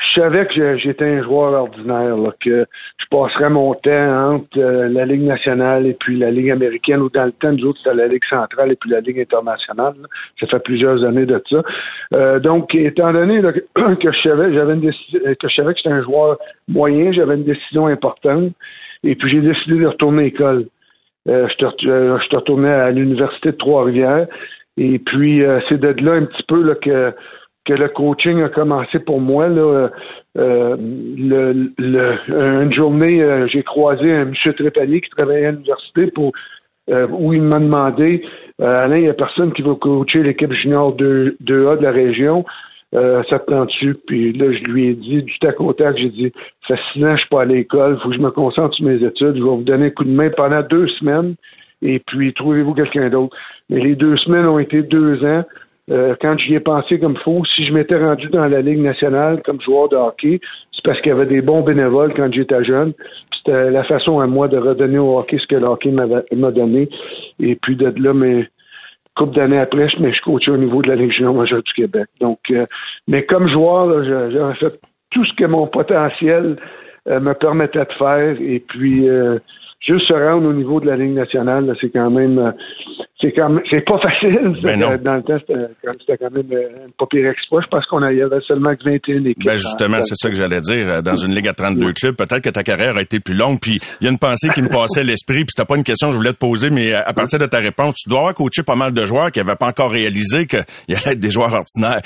[0.00, 2.64] je savais que j'étais un joueur ordinaire, là, que
[2.98, 7.10] je passerais mon temps entre euh, la Ligue nationale et puis la Ligue américaine, ou
[7.10, 9.94] dans le temps, nous autres, c'était la Ligue centrale et puis la Ligue internationale.
[10.00, 10.08] là.
[10.40, 11.62] Ça fait plusieurs années de ça.
[12.14, 15.78] Euh, donc, étant donné là, que, je savais, j'avais une décision, que je savais que
[15.78, 18.52] j'étais un joueur moyen, j'avais une décision importante,
[19.04, 20.64] et puis j'ai décidé de retourner à l'école.
[21.30, 24.26] Euh, je, te, euh, je te retournais à l'université de Trois-Rivières.
[24.76, 27.12] Et puis, euh, c'est de là un petit peu là, que,
[27.64, 29.48] que le coaching a commencé pour moi.
[29.48, 29.90] Là,
[30.38, 36.08] euh, le, le, une journée, euh, j'ai croisé un monsieur Trépanier qui travaillait à l'université
[36.08, 36.32] pour
[36.90, 38.24] euh, où il m'a demandé
[38.58, 42.44] Alain, il n'y a personne qui va coacher l'équipe junior 2, 2A de la région.
[42.92, 43.92] Ça te tente-tu?
[44.06, 46.32] Puis là, je lui ai dit du tac au tac, j'ai dit
[46.66, 49.42] Fascinant, je suis pas à l'école, faut que je me concentre sur mes études, je
[49.42, 51.34] vais vous donner un coup de main pendant deux semaines
[51.82, 53.36] et puis trouvez-vous quelqu'un d'autre.
[53.68, 55.44] Mais les deux semaines ont été deux ans.
[55.90, 59.42] Euh, quand j'y ai pensé comme faux, si je m'étais rendu dans la Ligue nationale
[59.44, 60.40] comme joueur de hockey,
[60.72, 62.92] c'est parce qu'il y avait des bons bénévoles quand j'étais jeune.
[63.36, 66.88] C'était la façon à moi de redonner au hockey ce que le hockey m'a donné.
[67.40, 68.48] Et puis de là, mais
[69.20, 72.08] couple d'années après, je, mais je coachais au niveau de la junior majeure du Québec.
[72.20, 72.64] Donc, euh,
[73.06, 74.80] mais comme joueur, j'avais fait
[75.10, 76.56] tout ce que mon potentiel
[77.08, 78.34] euh, me permettait de faire.
[78.40, 79.06] Et puis,
[79.80, 82.52] juste se rendre au niveau de la Ligue nationale, c'est quand même euh,
[83.20, 84.60] c'est quand même c'est pas facile.
[84.62, 87.60] Ben dans le temps, c'était quand même euh, un pas pire exploit.
[87.62, 89.44] Je pense qu'on avait seulement que 21 équipes.
[89.44, 91.02] Ben justement, c'est ça que j'allais dire.
[91.02, 93.58] Dans une ligue à 32 clubs, peut-être que ta carrière a été plus longue.
[93.60, 95.44] Puis il y a une pensée qui me passait l'esprit.
[95.44, 97.58] Puis c'était pas une question que je voulais te poser, mais à partir de ta
[97.58, 100.60] réponse, tu dois avoir coaché pas mal de joueurs qui n'avaient pas encore réalisé qu'il
[100.88, 102.00] y allait être des joueurs ordinaires.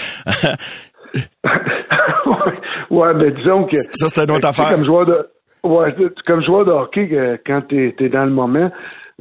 [2.91, 4.71] ouais, ben disons que ça c'était une autre affaire.
[4.71, 5.29] Comme joueur de
[5.65, 5.95] Ouais,
[6.27, 8.71] comme joueur de hockey, quand tu es, dans le moment,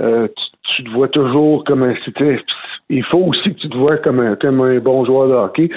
[0.01, 0.27] euh,
[0.75, 1.93] tu, te vois toujours comme un.
[2.89, 5.69] Il faut aussi que tu te vois comme un, comme un bon joueur de hockey.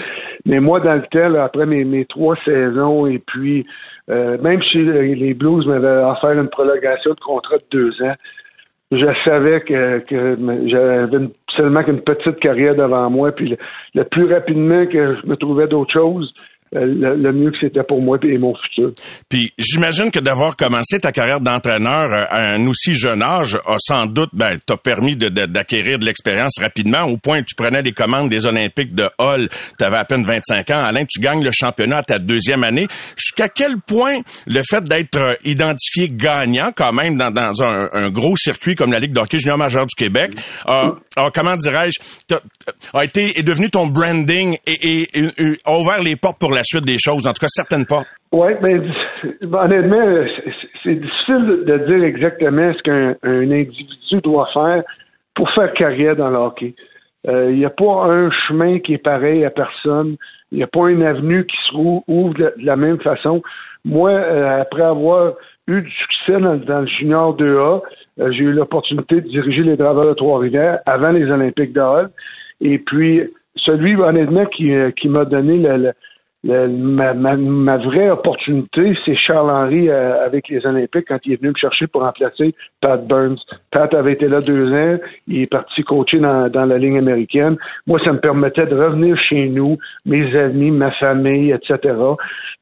[0.45, 3.65] Mais moi, dans le temps, après mes, mes trois saisons, et puis
[4.11, 8.15] euh, même si les Blues m'avaient offert une prolongation de contrat de deux ans,
[8.91, 10.03] je savais que,
[10.67, 13.31] j'avais seulement qu'une petite carrière devant moi.
[13.31, 13.57] Puis
[13.95, 16.35] le plus rapidement que je me trouvais d'autres choses,
[16.75, 18.91] euh, le, mieux que c'était pour moi et mon futur.
[19.29, 23.77] Puis j'imagine que d'avoir commencé ta carrière d'entraîneur euh, à un aussi jeune âge a
[23.79, 27.93] sans doute ben, t'a permis d'acquérir de, l'expérience rapidement au point où tu prenais les
[27.93, 29.49] commandes des Olympiques de Hall.
[29.79, 30.85] Tu avais à peine 25 ans.
[30.85, 32.89] Alain, tu gagnes le championnat à ta deuxième année.
[33.17, 38.75] Jusqu'à quel point le fait d'être euh, identifié gagnant quand même dans, un, gros circuit
[38.75, 40.33] comme la Ligue d'hockey junior majeur du Québec
[40.65, 40.95] a,
[41.33, 42.35] comment dirais-je,
[42.93, 46.65] a été est devenu ton branding et, et, et a ouvert les portes pour la
[46.65, 48.09] suite des choses, en tout cas certaines portes.
[48.33, 48.79] Oui, mais
[49.47, 50.25] ben, honnêtement,
[50.83, 54.83] c'est difficile de dire exactement ce qu'un individu doit faire
[55.35, 56.75] pour faire carrière dans le hockey.
[57.29, 60.17] Euh, il n'y a pas un chemin qui est pareil à personne.
[60.53, 63.43] Il n'y a pas une avenue qui se ouvre de, la même façon.
[63.85, 65.35] Moi, euh, après avoir
[65.67, 67.83] eu du succès dans, le junior 2A,
[68.21, 72.09] euh, j'ai eu l'opportunité de diriger les Draveurs de Trois-Rivières avant les Olympiques de.
[72.61, 73.23] Et puis,
[73.57, 75.93] celui, honnêtement, qui, qui m'a donné le,
[76.45, 81.57] ma, ma, vraie opportunité, c'est Charles-Henri euh, avec les Olympiques quand il est venu me
[81.57, 83.39] chercher pour remplacer Pat Burns.
[83.73, 87.57] Pat avait été là deux ans, il est parti coacher dans, dans la ligne américaine.
[87.87, 91.99] Moi, ça me permettait de revenir chez nous, mes amis, ma famille, etc.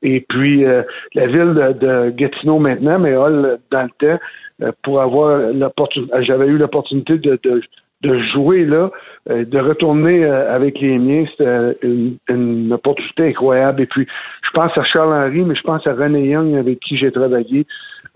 [0.02, 0.82] Et puis, euh,
[1.14, 4.18] la ville de, de, Gatineau maintenant, mais dans le temps,
[4.62, 7.62] euh, pour avoir l'opportunité, j'avais eu l'opportunité de, de
[8.04, 8.90] de jouer là,
[9.30, 13.82] euh, de retourner euh, avec les miens, c'était une, opportunité incroyable.
[13.82, 14.06] Et puis,
[14.42, 17.66] je pense à Charles Henry, mais je pense à René Young avec qui j'ai travaillé,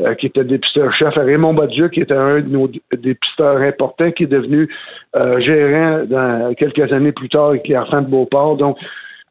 [0.03, 4.24] euh, qui était dépisteur-chef, à Raymond Badieu, qui était un de nos dépisteurs importants, qui
[4.24, 4.68] est devenu
[5.14, 8.57] gérant dans, quelques années plus tard avec les enfants de Beauport.
[8.57, 8.77] Donc,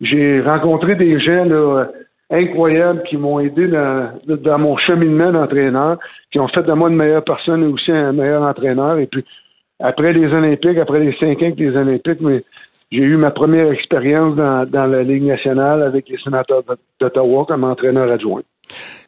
[0.01, 1.85] j'ai rencontré des gens là,
[2.31, 5.97] incroyables qui m'ont aidé dans, dans mon cheminement d'entraîneur,
[6.31, 8.97] qui ont fait de moi une meilleure personne et aussi un meilleur entraîneur.
[8.97, 9.23] Et puis,
[9.79, 12.41] après les Olympiques, après les cinq ans Olympiques, mais
[12.91, 16.63] j'ai eu ma première expérience dans, dans la Ligue nationale avec les sénateurs
[16.99, 18.41] d'Ottawa comme entraîneur adjoint.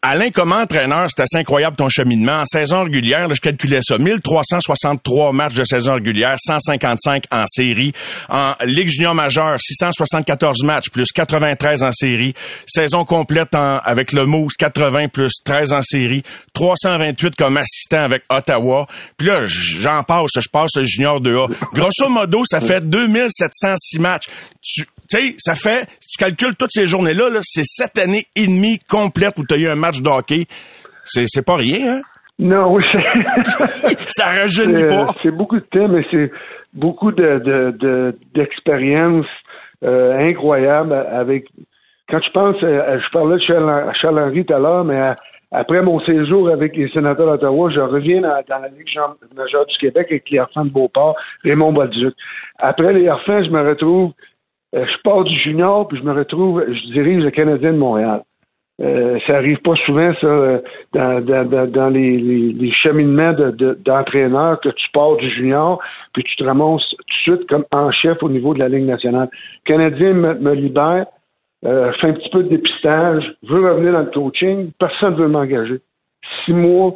[0.01, 2.41] Alain, comme entraîneur, c'est assez incroyable ton cheminement.
[2.41, 7.91] En saison régulière, là, je calculais ça, 1363 matchs de saison régulière, 155 en série.
[8.29, 12.33] En Ligue junior majeure, 674 matchs, plus 93 en série.
[12.65, 16.23] Saison complète en, avec le Moose, 80 plus 13 en série.
[16.53, 18.88] 328 comme assistant avec Ottawa.
[19.17, 21.49] Puis là, j'en passe, je passe le junior 2A.
[21.73, 24.29] Grosso modo, ça fait 2706 matchs.
[24.62, 24.85] Tu
[25.17, 28.80] sais, ça fait, si tu calcules toutes ces journées-là, -là, c'est sept années et demie
[28.89, 30.45] complètes où tu as eu un match de hockey.
[31.04, 32.02] C'est, c'est pas rien, hein?
[32.39, 32.84] Non, oui,
[34.08, 35.08] ça rajeunit pas.
[35.22, 36.32] C'est beaucoup de temps, mais c'est
[36.74, 39.26] beaucoup de, de, d'expérience
[39.84, 41.48] euh, incroyable avec.
[42.10, 45.13] Quand je pense, euh, je parlais de Charles, Henry tout à l'heure, mais
[45.52, 48.88] après mon séjour avec les sénateurs d'Ottawa, je reviens dans, la Ligue
[49.36, 52.15] majeure du Québec avec les enfants de Beauport, Raymond Bolduc.
[52.58, 54.13] Après les enfants, je me retrouve euh,
[54.73, 58.23] je pars du junior, puis je me retrouve, je dirige le Canadien de Montréal.
[58.82, 60.60] Euh, ça arrive pas souvent, ça, euh,
[60.93, 65.82] dans, dans, dans les, les, cheminements d'entraîneurs, que tu pars du junior,
[66.13, 68.86] puis tu te ramasses tout de suite comme en chef au niveau de la Ligue
[68.86, 69.29] nationale.
[69.65, 71.08] Le Canadien me, libère,
[71.65, 75.27] euh, fait un petit peu de dépistage, veut revenir dans le coaching, personne ne veut
[75.27, 75.82] m'engager.
[76.45, 76.93] Six mois,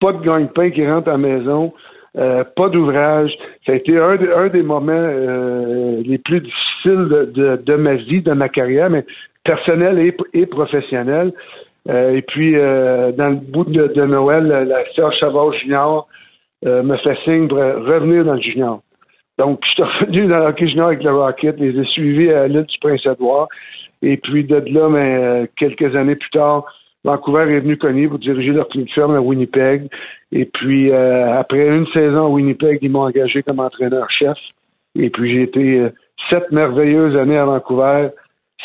[0.00, 1.72] pas de gagne-pain qui rentre à la maison,
[2.16, 3.36] euh, pas d'ouvrage.
[3.66, 8.22] Ça a été un, un des moments euh, les plus difficiles de, de, ma vie,
[8.22, 9.04] de ma carrière, mais
[9.42, 11.32] personnelle et, et professionnelle.
[11.88, 16.06] Euh, et puis, dans le bout de, de Noël, la sœur Chavard Junior
[16.64, 18.80] me fait signe pour revenir dans le junior.
[19.36, 22.62] Donc, je suis revenu dans le junior avec le Rocket, les ai suivis à l'île
[22.62, 23.48] du Prince-Édouard.
[24.00, 26.64] Et puis, de là, mais, quelques années plus tard,
[27.04, 29.88] Vancouver est venu cogner pour diriger leur club ferme à Winnipeg.
[30.32, 34.38] Et puis, euh, après une saison à Winnipeg, ils m'ont engagé comme entraîneur-chef.
[34.94, 35.90] Et puis, j'ai été euh,
[36.30, 38.08] sept merveilleuses années à Vancouver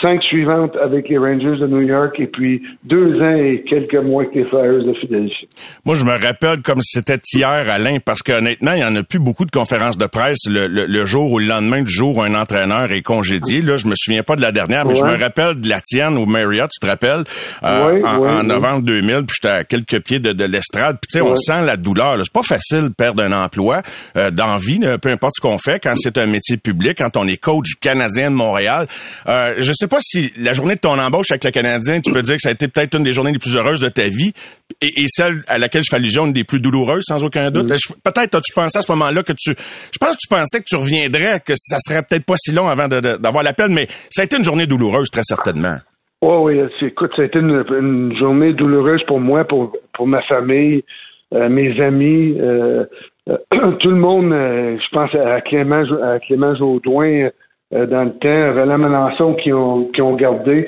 [0.02, 4.24] cinq suivantes avec les Rangers de New York et puis deux ans et quelques mois
[4.24, 5.48] avec les Flyers de Philadelphie.
[5.86, 9.04] Moi, je me rappelle comme si c'était hier, Alain, parce qu'honnêtement, il y en a
[9.04, 12.24] plus beaucoup de conférences de presse le, le, jour ou le lendemain du jour où
[12.24, 13.62] un entraîneur est congédié.
[13.62, 16.18] Là, je me souviens pas de la dernière, mais je me rappelle de la tienne
[16.18, 17.24] au Marriott, tu te rappelles,
[17.64, 20.98] euh, en, novembre 2000, puis j'étais à quelques pieds de, de l'estrade.
[21.02, 22.16] Puis tu sais, on sent la douleur.
[22.24, 23.82] C'est pas facile de perdre un emploi
[24.16, 27.38] euh, d'envie, peu importe ce qu'on fait, quand c'est un métier public, quand on est
[27.38, 28.88] coach canadien de Montréal.
[29.28, 32.22] Euh, je sais pas si la journée de ton embauche avec le Canadien, tu peux
[32.22, 34.34] dire que ça a été peut-être une des journées les plus heureuses de ta vie
[34.82, 37.68] et, celle à laquelle je fais allusion, une des plus douloureuses, sans aucun doute.
[37.68, 39.52] Peut-être as-tu pensé à ce moment-là que tu...
[39.52, 42.68] Je pense que tu pensais que tu reviendrais, que ça serait peut-être pas si long
[42.68, 45.78] avant d'avoir l'appel, mais ça a été une journée douloureuse, très certainement.
[46.22, 46.70] Oui, oui.
[46.82, 50.84] Écoute, ça a été une, journée douloureuse pour moi, pour, pour ma famille,
[51.34, 52.86] euh, mes amis, euh,
[53.30, 53.38] euh,
[53.80, 54.32] tout le monde.
[54.32, 57.30] je pense à Clément, à Clément Jaudoin,
[57.72, 60.66] dans le temps, Roland Melançon qui ont, qui ont gardé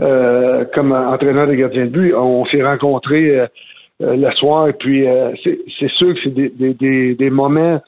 [0.00, 2.14] euh, comme entraîneur de gardien de but.
[2.14, 3.46] On s'est rencontrés euh,
[4.00, 5.06] le soir et puis
[5.44, 7.80] c'est sûr que c'est des, des, des, moments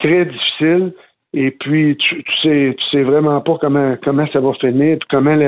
[0.00, 0.92] très difficiles.
[1.34, 5.08] Et puis tu, tu, sais tu sais vraiment pas comment comment ça va finir puis
[5.08, 5.38] comment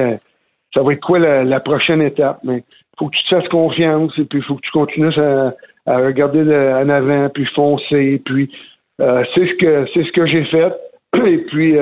[0.73, 2.39] ça va être quoi la, prochaine étape.
[2.45, 2.63] Mais
[2.97, 5.53] faut que tu te fasses confiance et puis faut que tu continues à,
[5.87, 8.51] à regarder en avant puis foncer puis
[8.99, 10.73] c'est ce que c'est ce que j'ai fait.
[11.27, 11.77] Et puis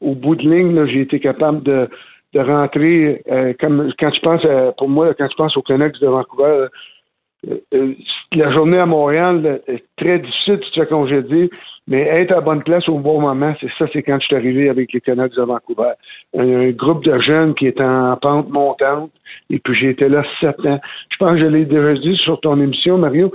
[0.00, 1.88] au bout de ligne, j'ai été capable de,
[2.36, 3.22] rentrer.
[3.30, 6.66] Euh, comme quand penses, pour moi, quand tu penses au Canucks de Vancouver,
[7.48, 7.94] euh, euh,
[8.32, 11.50] la journée à Montréal est très difficile, tu te fais congédier,
[11.86, 14.68] mais être à bonne place au bon moment, c'est ça, c'est quand je suis arrivé
[14.68, 15.92] avec les Canucks de Vancouver.
[16.36, 19.10] Un, groupe de jeunes qui est en pente montante,
[19.50, 20.80] et puis j'ai été là sept ans.
[21.10, 23.32] Je pense que je l'ai déjà dit sur ton émission, Mario.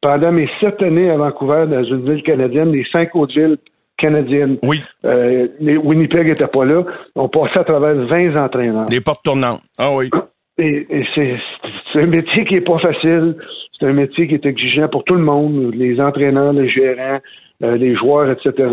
[0.00, 3.58] Pendant mes sept années à Vancouver, dans une ville canadienne, les cinq autres villes
[4.00, 4.58] canadienne.
[4.62, 4.82] Oui.
[5.04, 6.84] Euh, Winnipeg n'était pas là.
[7.14, 8.86] On passait à travers 20 entraîneurs.
[8.86, 9.60] Des portes tournantes.
[9.78, 10.10] Ah oui.
[10.58, 13.36] Et, c'est un métier qui est pas facile.
[13.78, 17.20] C'est un métier qui est exigeant pour tout le monde, les entraîneurs, les gérants,
[17.62, 18.68] euh, les joueurs, etc.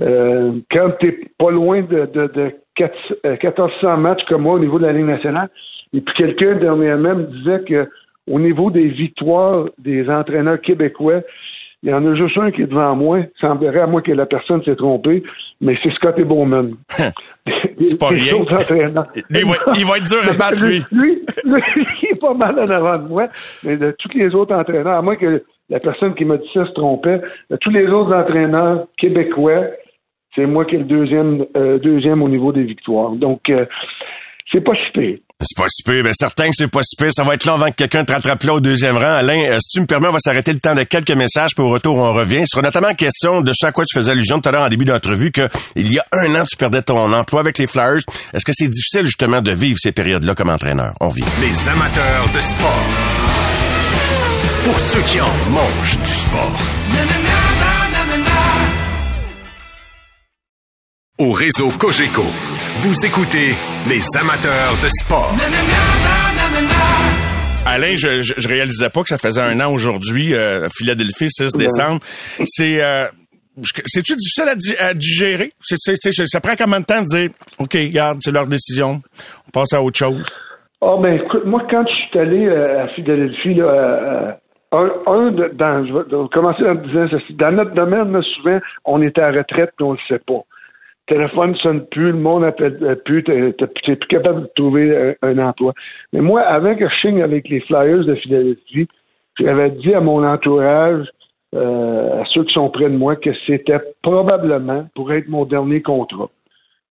[0.00, 4.86] Euh, quand tu n'es pas loin de, de, 1400 matchs comme moi au niveau de
[4.86, 5.48] la Ligue nationale,
[5.92, 7.88] et puis quelqu'un dernièrement me disait que
[8.30, 11.22] au niveau des victoires des entraîneurs québécois,
[11.82, 13.20] il y en a juste un qui est devant moi.
[13.20, 15.22] Il semblerait à moi que la personne s'est trompée,
[15.60, 16.70] mais c'est Scotty Bowman.
[17.46, 18.34] c'est pas rien.
[19.30, 20.82] il, va, être dur à battre, lui.
[20.90, 21.24] lui.
[21.44, 23.28] il est pas mal en avant de moi,
[23.62, 26.66] mais de tous les autres entraîneurs, à moins que la personne qui m'a dit ça
[26.66, 29.66] se trompait, de tous les autres entraîneurs québécois,
[30.34, 33.12] c'est moi qui est le deuxième, euh, deuxième au niveau des victoires.
[33.12, 33.66] Donc, euh,
[34.50, 36.02] c'est pas si c'est pas si peu.
[36.02, 37.10] Ben, certain que c'est pas si peu.
[37.10, 39.18] Ça va être long avant que quelqu'un te rattrape là au deuxième rang.
[39.18, 41.62] Alain, euh, si tu me permets, on va s'arrêter le temps de quelques messages, puis
[41.62, 42.40] au retour, on revient.
[42.40, 44.68] Ce sera notamment question de ce à quoi tu faisais allusion tout à l'heure en
[44.68, 48.02] début d'entrevue, que il y a un an, tu perdais ton emploi avec les Flyers.
[48.34, 50.94] Est-ce que c'est difficile, justement, de vivre ces périodes-là comme entraîneur?
[51.00, 51.24] On vit.
[51.40, 52.84] Les amateurs de sport.
[54.64, 56.58] Pour ceux qui en mangent du sport.
[61.20, 63.50] Au réseau Cogeco, vous écoutez
[63.88, 65.34] les amateurs de sport.
[67.66, 71.98] Alain, je, je, réalisais pas que ça faisait un an aujourd'hui, euh, Philadelphie, 6 décembre.
[72.44, 73.06] C'est euh,
[73.86, 75.50] c'est-tu difficile à, digérer?
[75.60, 79.02] ça prend combien de temps de dire, OK, regarde, c'est leur décision,
[79.48, 80.24] on passe à autre chose?
[80.80, 84.32] Oh, ben, écoute, moi, quand je suis allé euh, à Philadelphie, là, euh,
[84.70, 87.34] un, un de, dans, je vais commencer en disant ceci.
[87.34, 90.44] Dans notre domaine, souvent, on est à retraite et on le sait pas
[91.08, 94.90] téléphone ne sonne plus, le monde n'appelle euh, plus, tu n'es plus capable de trouver
[94.90, 95.72] euh, un, emploi.
[96.12, 98.86] Mais moi, avant que je signe avec les Flyers de Philadelphie,
[99.40, 101.08] j'avais dit à mon entourage,
[101.54, 105.82] euh, à ceux qui sont près de moi, que c'était probablement pour être mon dernier
[105.82, 106.30] contrat.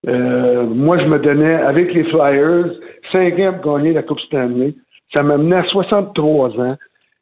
[0.04, 2.72] moi, je me donnais, avec les Flyers,
[3.12, 4.74] cinq ans pour gagner la Coupe Stanley.
[5.12, 6.76] Ça m'a mené à 63 ans.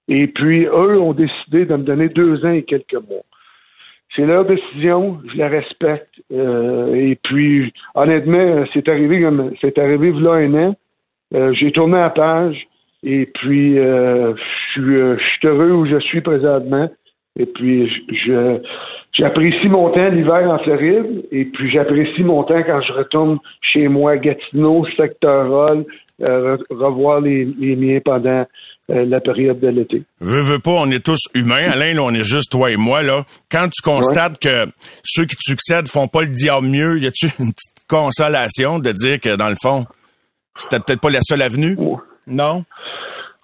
[0.08, 3.24] Et puis, eux ont décidé de me donner deux ans et quelques mois.
[4.16, 6.22] C'est leur décision, je la respecte.
[6.32, 10.74] Euh, et puis, honnêtement, c'est arrivé comme c'est arrivé là un an.
[11.34, 12.66] Euh, j'ai tourné la page
[13.02, 14.34] et puis euh,
[14.74, 16.88] je suis suis heureux où je suis présentement.
[17.38, 18.58] Et puis je
[19.12, 23.88] j'apprécie mon temps l'hiver en Floride et puis j'apprécie mon temps quand je retourne chez
[23.88, 25.84] moi, Gatineau, secteur Hall,
[26.70, 28.44] revoir les, les miens pendant euh,
[28.88, 30.02] la période de l'été.
[30.20, 31.70] Veux, veux pas, on est tous humains.
[31.70, 33.24] Alain, là, on est juste toi et moi, là.
[33.50, 34.66] Quand tu constates que
[35.04, 38.92] ceux qui te succèdent font pas le diable mieux, y a-tu une petite consolation de
[38.92, 39.86] dire que, dans le fond,
[40.54, 41.76] c'était peut-être pas la seule avenue?
[42.26, 42.64] Non?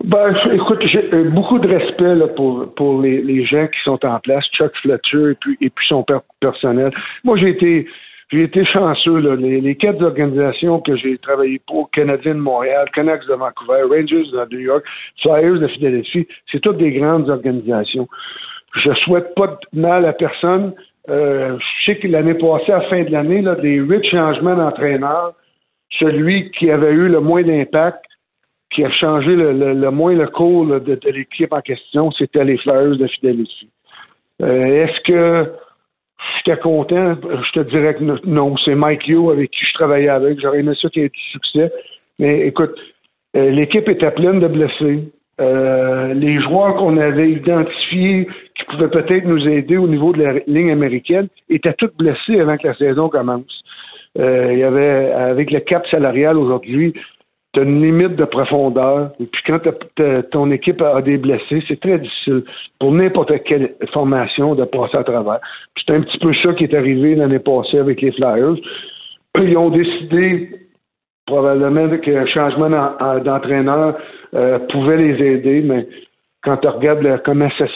[0.05, 4.19] Ben, écoute, j'ai beaucoup de respect là, pour, pour les, les, gens qui sont en
[4.19, 6.05] place, Chuck Fletcher et puis, et puis son
[6.41, 6.93] personnel.
[7.23, 7.87] Moi, j'ai été
[8.33, 9.19] j'ai été chanceux.
[9.19, 9.37] Là.
[9.37, 14.57] Les, quatre organisations que j'ai travaillé pour, Canadiens de Montréal, Canucks de Vancouver, Rangers de
[14.57, 14.85] New York,
[15.21, 18.09] Flyers de Philadelphie, c'est toutes des grandes organisations.
[18.75, 20.73] Je souhaite pas de mal à personne.
[21.11, 24.57] Euh, je sais que l'année passée, à la fin de l'année, là, des huit changements
[24.57, 25.35] d'entraîneur,
[25.91, 28.03] celui qui avait eu le moins d'impact,
[28.71, 33.07] qui a changé le, moins le cours de, l'équipe en question, c'était les Flyers de
[33.07, 33.69] Philadelphie.
[34.41, 35.53] Euh, est-ce que
[36.37, 37.17] J'étais content.
[37.23, 40.41] Je te dirais que non, c'est Mike Yo avec qui je travaillais avec.
[40.41, 41.73] J'aurais aimé ça qu'il y ait du succès.
[42.19, 42.75] Mais écoute,
[43.37, 45.13] euh, l'équipe était pleine de blessés.
[45.41, 50.33] Euh, les joueurs qu'on avait identifiés qui pouvaient peut-être nous aider au niveau de la
[50.47, 53.63] ligne américaine étaient tous blessés avant que la saison commence.
[54.19, 56.93] Euh, il y avait, avec le cap salarial aujourd'hui,
[57.53, 59.13] tu as une limite de profondeur.
[59.21, 59.59] Et puis quand
[60.31, 62.45] ton équipe a des blessés, c'est très difficile
[62.79, 65.41] pour n'importe quelle formation de passer à travers.
[65.77, 68.55] C'est un petit peu ça qui est arrivé l'année passée avec les Flyers.
[69.39, 70.51] Ils ont décidé
[71.27, 72.69] probablement que changement
[73.25, 73.97] d'entraîneur
[74.35, 75.87] euh, pouvait les aider, mais
[76.43, 77.67] quand tu regardes comment ça,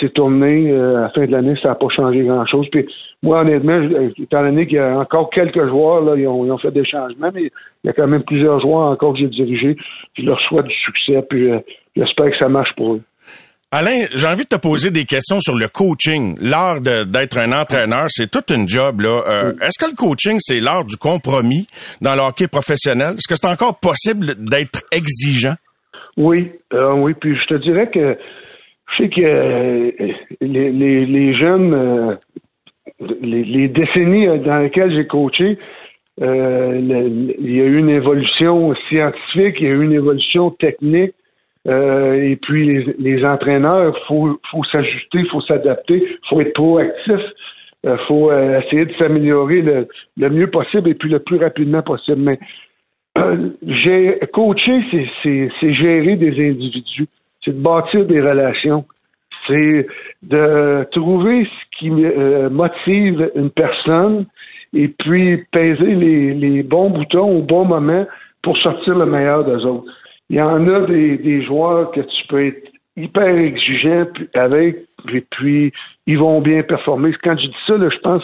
[0.00, 2.66] s'est tourné euh, à la fin de l'année, ça n'a pas changé grand-chose.
[2.70, 2.86] Puis
[3.22, 3.80] moi, honnêtement,
[4.18, 7.44] étant donné qu'il y a encore quelques joueurs, là, ils, ont, fait des changements, mais
[7.44, 9.76] il y a quand même plusieurs joueurs encore que j'ai dirigés.
[10.16, 11.58] Je leur souhaite du succès, puis euh,
[11.96, 13.02] j'espère que ça marche pour eux.
[13.72, 16.36] Alain, j'ai envie de te poser des questions sur le coaching.
[16.40, 19.00] L'art d'être un entraîneur, c'est tout une job.
[19.00, 19.22] là.
[19.28, 21.68] Euh, est-ce que le coaching, c'est l'art du compromis
[22.00, 23.14] dans le hockey professionnel?
[23.16, 25.54] Est-ce que c'est encore possible d'être exigeant?
[26.16, 27.14] Oui, euh, oui.
[27.14, 28.16] Puis je te dirais que
[28.90, 29.90] je sais que euh,
[30.40, 32.16] les, jeunes,
[33.20, 35.58] les, décennies dans lesquelles j'ai coaché,
[36.18, 41.14] il y a eu une évolution scientifique, il y a eu une évolution technique.
[41.68, 47.20] Euh, et puis les, entraîneurs, faut faut s'ajuster, faut s'adapter, faut être proactif,
[47.86, 49.60] euh, faut euh, essayer de s'améliorer
[50.16, 52.20] le, mieux possible et puis le plus rapidement possible.
[52.22, 52.38] Mais
[53.62, 54.82] j'ai coaché,
[55.22, 57.08] c'est gérer des individus,
[57.44, 58.84] c'est de bâtir des relations,
[59.46, 59.86] c'est
[60.22, 64.26] de trouver ce qui motive une personne
[64.72, 68.06] et puis peser les, les bons boutons au bon moment
[68.42, 69.90] pour sortir le meilleur des autres
[70.30, 74.76] il y en a des, joueurs que tu peux être hyper exigeant avec,
[75.12, 75.72] et puis
[76.06, 77.10] ils vont bien performer.
[77.20, 78.22] Quand je dis ça, je pense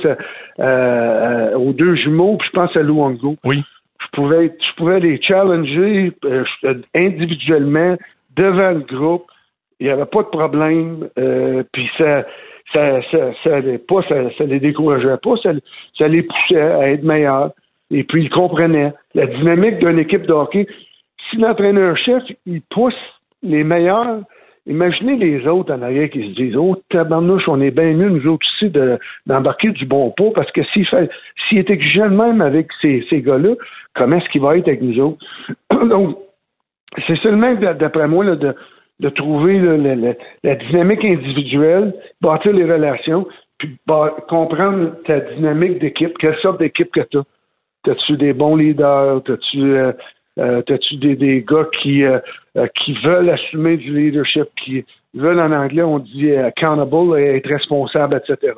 [1.57, 3.37] aux deux jumeaux, puis je pense à Luongo.
[3.45, 3.62] Oui.
[4.01, 6.45] Je pouvais, je pouvais les challenger euh,
[6.95, 7.97] individuellement
[8.37, 9.26] devant le groupe.
[9.80, 11.09] Il n'y avait pas de problème.
[11.18, 12.24] Euh, puis ça,
[12.72, 13.51] ça, ça, ça,
[13.89, 15.51] pas, ça, ça les décourageait pas, ça,
[15.99, 17.51] ça les poussait à être meilleurs.
[17.91, 20.66] Et puis ils comprenaient la dynamique d'une équipe de hockey
[21.30, 22.95] si l'entraîneur-chef, il pousse
[23.43, 24.20] les meilleurs,
[24.66, 28.26] imaginez les autres en arrière qui se disent Oh, tabarnouche, on est bien mieux, nous
[28.26, 28.72] autres aussi,
[29.26, 31.11] d'embarquer du bon pot, parce que s'il fait
[31.49, 33.55] s'il est exigeant même avec ces, ces gars-là,
[33.95, 35.24] comment est-ce qu'il va être avec nous autres?
[35.89, 36.18] Donc,
[37.07, 38.55] c'est seulement, d'après moi, là, de,
[39.01, 39.59] de trouver
[40.42, 43.26] la dynamique individuelle, bâtir les relations,
[43.59, 43.76] puis
[44.28, 47.24] comprendre ta dynamique d'équipe, quelle sorte d'équipe que tu as.
[47.84, 49.22] T'as-tu des bons leaders?
[49.22, 49.92] T'as-tu euh,
[50.38, 52.18] euh, T'as-tu des, des gars qui, euh,
[52.57, 54.84] euh, qui veulent assumer du leadership, qui
[55.14, 58.53] veulent en anglais, on dit accountable, être responsable, etc.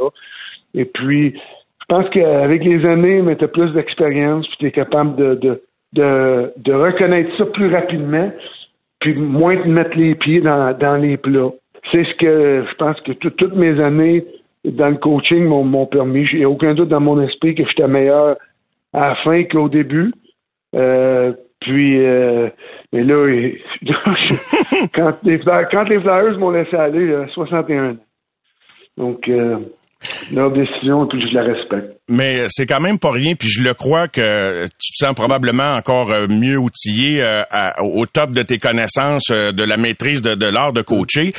[0.74, 4.72] Et puis, je pense qu'avec les années, mais tu as plus d'expérience, puis tu es
[4.72, 5.62] capable de, de,
[5.92, 8.30] de, de, reconnaître ça plus rapidement,
[9.00, 11.52] puis moins de mettre les pieds dans, dans les plats.
[11.90, 14.24] C'est ce que je pense que toutes mes années
[14.64, 16.26] dans le coaching m'ont permis.
[16.26, 18.36] J'ai aucun doute dans mon esprit que j'étais meilleur
[18.92, 20.12] à la fin qu'au début.
[20.74, 22.48] Euh, puis, euh,
[22.92, 23.26] mais là,
[24.94, 27.96] quand, les, quand les Flyers m'ont laissé aller, à 61 ans.
[28.96, 29.58] Donc, euh,
[30.34, 31.98] leur décision, puis je la respecte.
[32.08, 35.72] Mais c'est quand même pas rien, puis je le crois que tu te sens probablement
[35.72, 37.22] encore euh, mieux outillé
[37.80, 41.32] au top de tes connaissances, de la maîtrise de, de l'art de coacher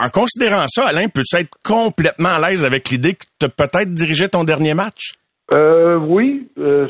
[0.00, 4.28] en considérant ça, Alain, peux-tu être complètement à l'aise avec l'idée que tu peut-être dirigé
[4.28, 5.14] ton dernier match?
[5.52, 6.48] Euh, oui.
[6.58, 6.88] Euh,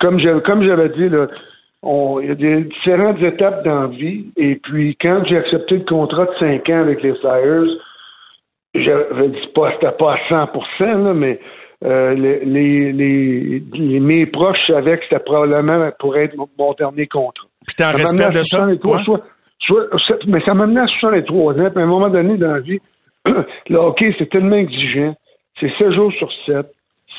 [0.00, 1.26] comme j'avais dit, là,
[2.22, 4.26] il y a des différentes étapes dans la vie.
[4.36, 7.78] Et puis, quand j'ai accepté le contrat de 5 ans avec les Flyers,
[8.74, 11.38] je dit pas, c'était pas à 100 là, mais
[11.84, 17.46] euh, les, les, mes proches savaient que c'était probablement pour être mon, dernier contrat.
[17.66, 18.66] Puis t'en respect de ça?
[20.26, 21.70] mais ça m'amenait à 63 ans.
[21.70, 22.80] Puis à un moment donné dans la vie,
[23.26, 25.14] le hockey, c'est tellement exigeant.
[25.60, 26.66] C'est 7 jours sur 7.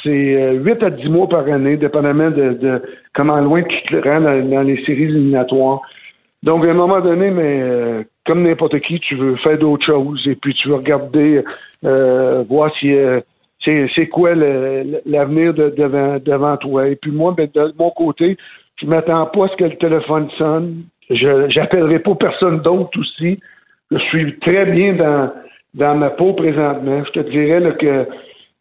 [0.04, 2.82] C'est 8 euh, à 10 mois par année, dépendamment de, de
[3.14, 5.82] comment loin tu te rends dans, les séries éliminatoires.
[6.46, 10.26] Donc, à un moment donné, mais euh, comme n'importe qui, tu veux faire d'autres choses
[10.28, 11.44] et puis tu veux regarder,
[11.84, 12.94] euh, voir si
[13.66, 16.88] c'est quoi l'avenir devant, devant toi.
[16.88, 18.38] Et puis moi, ben, de mon côté,
[18.76, 20.84] je m'attends pas à ce que le téléphone sonne.
[21.10, 23.40] Je j'appellerai pas personne d'autre aussi.
[23.92, 25.32] Je suis très bien dans,
[25.74, 27.04] dans ma peau présentement.
[27.06, 28.08] Je te dirais là, que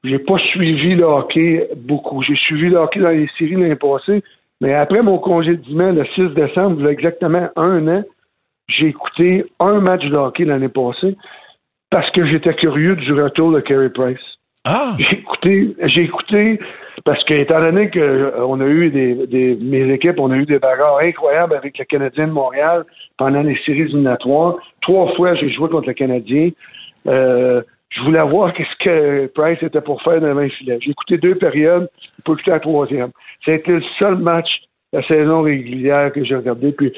[0.05, 2.22] j'ai pas suivi le hockey beaucoup.
[2.22, 4.22] J'ai suivi le hockey dans les séries l'année passée,
[4.61, 8.05] mais après mon congédiement le 6 décembre, il y a exactement un an,
[8.68, 11.16] j'ai écouté un match de hockey l'année passée
[11.90, 14.18] parce que j'étais curieux du retour de Carey Price.
[14.66, 14.96] Ah!
[14.98, 16.59] J'ai écouté, j'ai écouté,
[17.05, 20.36] parce que étant donné que euh, on a eu des, des, mes équipes, on a
[20.36, 22.84] eu des bagarres incroyables avec le Canadien de Montréal
[23.18, 24.57] pendant les séries éliminatoires.
[24.80, 26.48] Trois fois, j'ai joué contre le Canadien.
[27.07, 27.61] Euh,
[27.95, 30.78] je voulais voir qu'est-ce que Price était pour faire dans le filet.
[30.80, 31.88] J'ai écouté deux périodes,
[32.24, 33.11] pour écouter la troisième.
[33.45, 36.72] C'était le seul match de la saison régulière que j'ai regardé.
[36.72, 36.92] Puis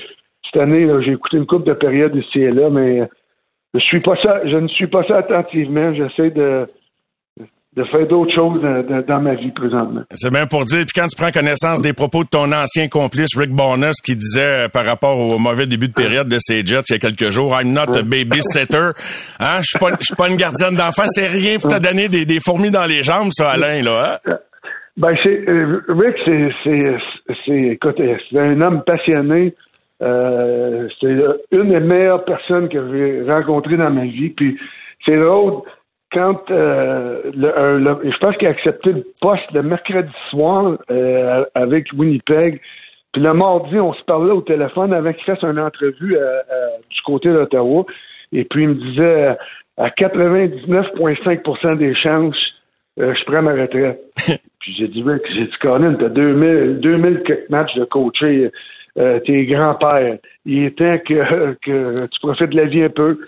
[0.45, 3.03] cette année, j'ai écouté une coupe de périodes ici et là, mais
[3.75, 5.93] je suis pas ça, je ne suis pas ça attentivement.
[5.93, 6.67] J'essaie de
[7.77, 10.03] de faire d'autres choses dans, ma vie présentement.
[10.15, 13.37] C'est bien pour dire, puis quand tu prends connaissance des propos de ton ancien complice
[13.37, 16.85] Rick Bonus qui disait euh, par rapport au mauvais début de période de ses Jets
[16.89, 18.93] il y a quelques jours, I'm not a babysitter,
[19.41, 22.71] hein, je suis pas, une gardienne d'enfant, c'est rien pour te donner des, des fourmis
[22.71, 24.21] dans les jambes, ça, Alain, là.
[24.27, 24.33] Hein?
[24.97, 26.97] Ben, c'est, euh, Rick, c'est, c'est,
[27.45, 28.01] c'est, écoute,
[28.31, 29.55] c'est un homme passionné.
[30.03, 31.15] Euh, c'est
[31.53, 34.31] une des meilleures personnes que j'ai rencontrées dans ma vie.
[34.31, 34.59] Puis
[35.05, 35.63] c'est drôle,
[36.17, 42.59] quand euh, je pense qu'il a accepté le poste le mercredi soir euh, avec Winnipeg.
[43.13, 46.41] Puis le mardi, on se parlait au téléphone avec qu'il fasse une entrevue euh,
[46.91, 47.85] du côté d'Ottawa.
[48.33, 49.37] Et puis il me disait
[49.77, 52.39] à 99,5% des chances,
[52.97, 54.01] je prends ma retraite.
[54.59, 55.05] puis j'ai dit,
[55.35, 58.51] j'ai dit, Conan, t'as 2000, 2000 matchs de coacher
[58.95, 60.17] tes grands-pères.
[60.47, 63.19] Il est temps que, que tu profites de la vie un peu.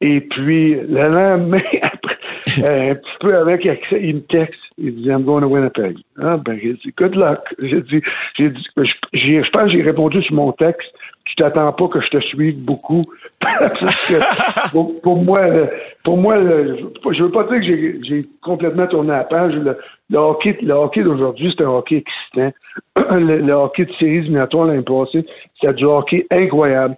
[0.00, 2.13] Et puis, le lendemain, après,
[2.58, 4.60] un petit peu avec accès, il me texte.
[4.78, 5.98] Il dit, I'm going to Winnipeg.
[6.20, 7.40] Ah, ben, j'ai dit, good luck.
[7.62, 8.00] J'ai dit,
[8.36, 8.64] j'ai dit,
[9.12, 10.92] je pense j'ai répondu sur mon texte.
[11.24, 13.02] Tu t'attends pas que je te suive beaucoup.
[15.02, 15.40] Pour, moi,
[16.02, 19.54] pour moi, je veux pas dire que j'ai complètement tourné la page.
[19.54, 22.52] Le, hockey, le hockey d'aujourd'hui, c'est un hockey excitant.
[23.18, 25.24] Le, hockey de séries éliminatoires l'année passée,
[25.54, 26.96] c'était du hockey incroyable.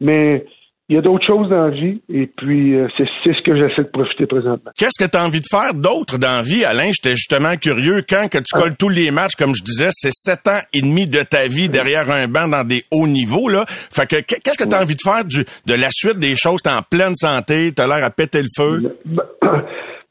[0.00, 0.44] Mais,
[0.90, 3.84] il y a d'autres choses dans la vie et puis euh, c'est, ce que j'essaie
[3.84, 4.70] de profiter présentement.
[4.78, 6.90] Qu'est-ce que tu as envie de faire d'autre dans la vie, Alain?
[6.92, 8.02] J'étais justement curieux.
[8.06, 8.58] Quand que tu ah.
[8.58, 11.70] colles tous les matchs, comme je disais, c'est sept ans et demi de ta vie
[11.70, 13.48] derrière un banc dans des hauts niveaux.
[13.48, 13.64] Là.
[13.66, 16.60] Fait que qu'est-ce que tu as envie de faire du, de la suite des choses?
[16.60, 18.94] T'es en pleine santé, t'as l'air à péter le feu.
[19.06, 19.24] Ben,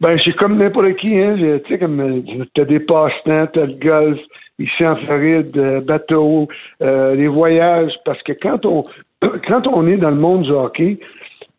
[0.01, 1.35] ben j'ai comme n'importe qui, hein.
[1.37, 4.19] Tu sais, comme euh, t'as des passe-temps, t'as le golf,
[4.57, 6.47] ici en Floride, euh, bateau,
[6.81, 8.83] euh, les voyages, parce que quand on
[9.47, 10.99] quand on est dans le monde du hockey,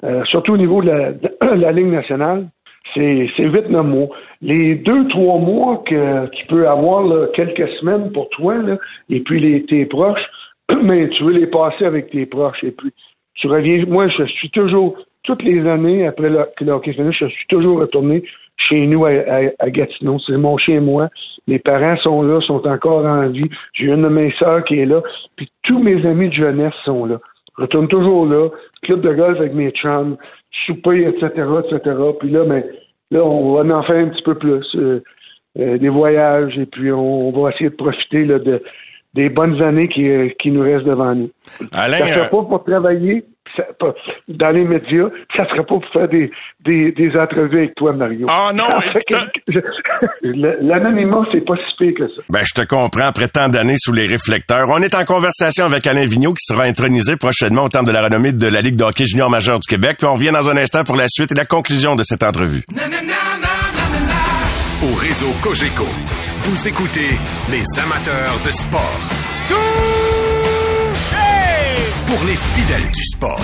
[0.04, 2.48] euh, surtout au niveau de la, la Ligue nationale,
[2.94, 4.08] c'est vite neuf mois.
[4.40, 8.76] Les deux, trois mois que tu peux avoir quelques semaines pour toi, là,
[9.10, 10.24] et puis les, tes proches,
[10.82, 12.62] mais tu veux les passer avec tes proches.
[12.62, 12.92] Et puis
[13.34, 13.84] tu reviens.
[13.88, 17.80] Moi, je suis toujours, toutes les années après que le hockey fini, je suis toujours
[17.80, 18.22] retourné
[18.56, 20.18] chez nous à, Gatineau.
[20.20, 21.08] C'est mon chez moi.
[21.48, 23.50] Mes parents sont là, sont encore en vie.
[23.72, 25.02] J'ai une de mes sœurs qui est là.
[25.36, 27.18] Puis tous mes amis de jeunesse sont là.
[27.56, 28.48] Je retourne toujours là,
[28.82, 30.16] club de golf avec mes chums,
[30.66, 31.96] souper, etc., etc.
[32.18, 34.64] Puis là, mais ben, là, on va en faire un petit peu plus.
[34.76, 35.02] Euh,
[35.56, 38.60] euh, des voyages, et puis on, va essayer de profiter là, de,
[39.14, 41.30] des bonnes années qui, euh, qui nous restent devant nous.
[41.70, 43.24] Alain, ça ne pas pour travailler,
[44.28, 46.30] dans les médias, ça serait pas pour faire des,
[46.64, 48.26] des, des entrevues avec toi, Mario.
[48.28, 48.64] Ah non,
[50.22, 52.22] l'anonymat, c'est pas si pire que ça.
[52.28, 54.66] Ben, je te comprends, après tant d'années sous les réflecteurs.
[54.68, 58.02] On est en conversation avec Alain Vigneault qui sera intronisé prochainement au terme de la
[58.02, 59.96] renommée de la Ligue de hockey junior majeur du Québec.
[59.98, 62.62] Puis on revient dans un instant pour la suite et la conclusion de cette entrevue.
[64.82, 67.10] Au réseau Cogeco, vous écoutez
[67.50, 69.33] les amateurs de sport
[72.14, 73.40] pour les fidèles du sport.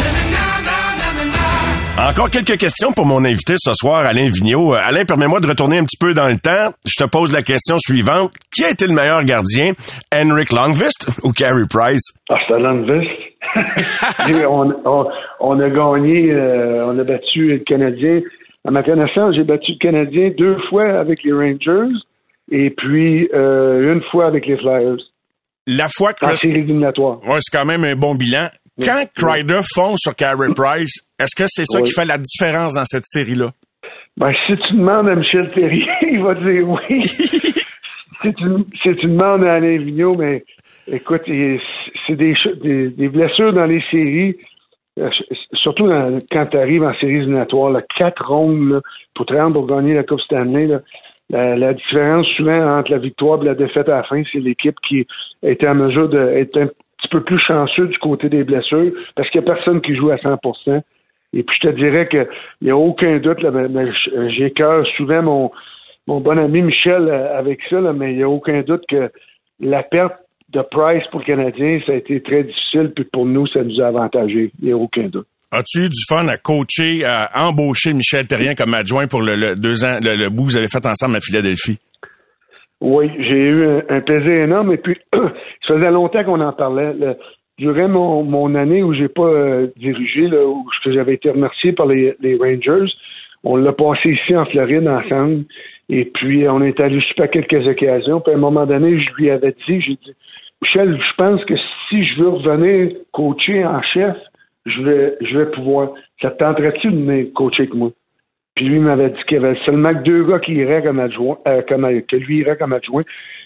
[1.98, 4.74] Encore quelques questions pour mon invité ce soir, Alain Vigneault.
[4.74, 6.72] Euh, Alain, permets-moi de retourner un petit peu dans le temps.
[6.86, 8.32] Je te pose la question suivante.
[8.54, 9.72] Qui a été le meilleur gardien,
[10.14, 12.12] Henrik Longvist ou Carey Price?
[12.28, 13.10] Ah, c'est Longvist.
[14.48, 15.06] on, on,
[15.40, 18.20] on, a gagné, euh, on a battu le Canadien.
[18.64, 21.96] À ma connaissance, j'ai battu le Canadien deux fois avec les Rangers
[22.52, 24.98] et puis euh, une fois avec les Flyers.
[25.66, 26.26] La fois que...
[26.26, 27.18] En série éliminatoire.
[27.26, 28.48] Ouais, c'est quand même un bon bilan.
[28.84, 31.84] Quand Crider fond sur Carey Price, est-ce que c'est ça Oui.
[31.88, 33.50] qui fait la différence dans cette série-là?
[34.16, 37.02] Ben, si tu demandes à Michel Terrier, il va dire oui.
[37.06, 38.44] si, tu,
[38.82, 40.44] si tu demandes à Alain Vigneault, mais
[40.90, 44.36] écoute, c'est des, des, des blessures dans les séries,
[44.98, 45.08] euh,
[45.54, 48.80] surtout dans- quand tu arrives en séries éliminatoires, là, quatre rondes là,
[49.14, 50.66] pour te rendre pour gagner la Coupe Stanley.
[50.66, 50.80] Là,
[51.30, 54.74] la, la différence souvent entre la victoire et la défaite à la fin, c'est l'équipe
[54.86, 55.06] qui
[55.44, 56.68] était en mesure d'être un
[57.00, 60.10] petit peu plus chanceux du côté des blessures parce qu'il n'y a personne qui joue
[60.10, 60.80] à 100%
[61.32, 62.26] et puis je te dirais qu'il
[62.62, 65.50] n'y a aucun doute, là, mais, mais j- j'écœure souvent mon,
[66.06, 69.08] mon bon ami Michel euh, avec ça, là, mais il n'y a aucun doute que
[69.60, 70.14] la perte
[70.48, 73.80] de Price pour le Canadien, ça a été très difficile, puis pour nous, ça nous
[73.80, 74.50] a avantagé.
[74.60, 75.26] Il n'y a aucun doute.
[75.52, 79.54] As-tu eu du fun à coacher, à embaucher Michel Terrien comme adjoint pour le, le
[79.54, 81.78] deux ans, le, le bout que vous avez fait ensemble à Philadelphie?
[82.80, 84.72] Oui, j'ai eu un, un plaisir énorme.
[84.72, 86.92] Et puis, ça faisait longtemps qu'on en parlait.
[87.58, 91.86] Durant mon, mon année où j'ai pas euh, dirigé, là, où j'avais été remercié par
[91.86, 92.90] les, les Rangers,
[93.44, 95.44] on l'a passé ici en Floride ensemble.
[95.90, 98.20] Et puis, on est allé super quelques occasions.
[98.20, 100.14] Puis, à un moment donné, je lui avais dit, j'ai dit,
[100.62, 101.54] Michel, je pense que
[101.88, 104.16] si je veux revenir coacher en chef,
[104.66, 105.90] je vais, je vais pouvoir.
[106.20, 107.90] Ça te tenterait-tu de venir coacher avec moi?
[108.54, 111.62] Puis lui m'avait dit qu'il y avait seulement deux gars qui iraient comme adjoint, euh,
[111.68, 113.02] comme, que lui irait comme adjoint.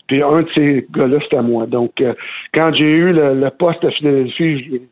[0.07, 1.67] Puis un de ces gars-là, c'était moi.
[1.67, 2.15] Donc, euh,
[2.53, 4.83] quand j'ai eu le, poste à Philadelphie, je l'ai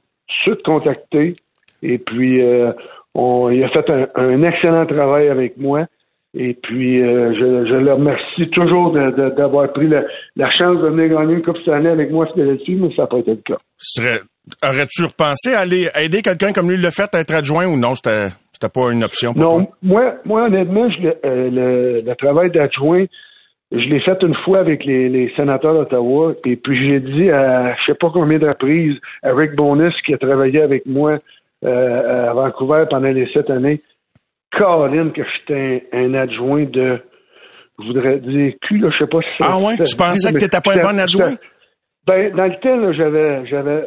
[0.45, 1.35] tout contacté.
[1.83, 2.73] Et puis, euh,
[3.15, 5.87] il a fait un, excellent travail avec moi.
[6.35, 11.43] Et puis, euh, je, le remercie toujours d'avoir pris la, chance de venir gagner une
[11.43, 13.57] Coupe Stanley avec moi à Philadelphie, mais ça n'a pas été le cas.
[14.65, 17.95] Aurais-tu repensé à aller aider quelqu'un comme lui le fait à être adjoint ou non?
[17.95, 18.29] C'était,
[18.63, 19.77] c'était pas une option pour Non, toi?
[19.83, 23.05] moi, moi honnêtement, je euh, le, le travail d'adjoint,
[23.73, 27.75] je l'ai fait une fois avec les, les sénateurs d'Ottawa, et puis j'ai dit à
[27.75, 31.19] je sais pas combien de reprises à Rick Bonus qui a travaillé avec moi
[31.65, 33.81] euh, à Vancouver pendant les sept années,
[34.57, 37.01] Colin, que j'étais un, un adjoint de
[37.81, 39.77] je voudrais dire cul, là, je sais pas si ça- Ah ouais?
[39.77, 41.35] ça Tu pensais dit, que mais t'étais pas un bon adjoint?
[42.07, 43.81] Ben, dans le temps, j'avais, j'avais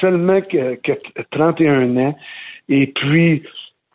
[0.00, 0.92] seulement que, que
[1.30, 2.14] 31 ans.
[2.68, 3.42] Et puis,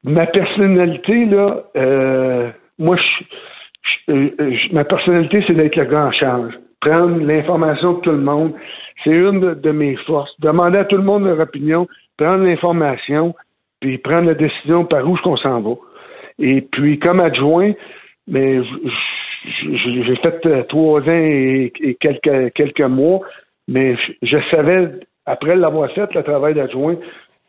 [0.08, 2.49] ma personnalité, là, euh,
[2.80, 6.53] moi, je, euh, je- ma personnalité, c'est d'être le gars en charge.
[6.82, 8.53] Prendre l'information de tout le monde.
[9.03, 10.32] C'est une de, mes forces.
[10.39, 11.88] Demander à tout le monde leur opinion,
[12.18, 13.36] prendre l'information,
[13.80, 15.72] puis prendre la décision par où qu'on s'en va.
[16.39, 17.72] Et puis, comme adjoint,
[18.28, 18.62] mais
[19.45, 23.22] j'ai fait euh, trois ans et, et quelques, quelques mois,
[23.68, 24.89] mais je savais,
[25.26, 26.95] après l'avoir fait, le travail d'adjoint,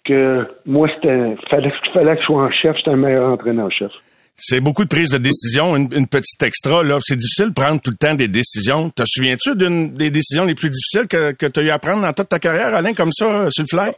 [0.04, 3.92] que moi, c'était fallait, fallait que je sois en chef, j'étais un meilleur entraîneur-chef.
[4.40, 5.74] C'est beaucoup de prise de décision.
[5.74, 6.98] Une, une petite extra, là.
[7.00, 8.88] C'est difficile de prendre tout le temps des décisions.
[8.90, 12.02] Te souviens-tu d'une des décisions les plus difficiles que, que tu as eu à prendre
[12.02, 13.92] dans toute ta carrière, Alain, comme ça, euh, sur le fly?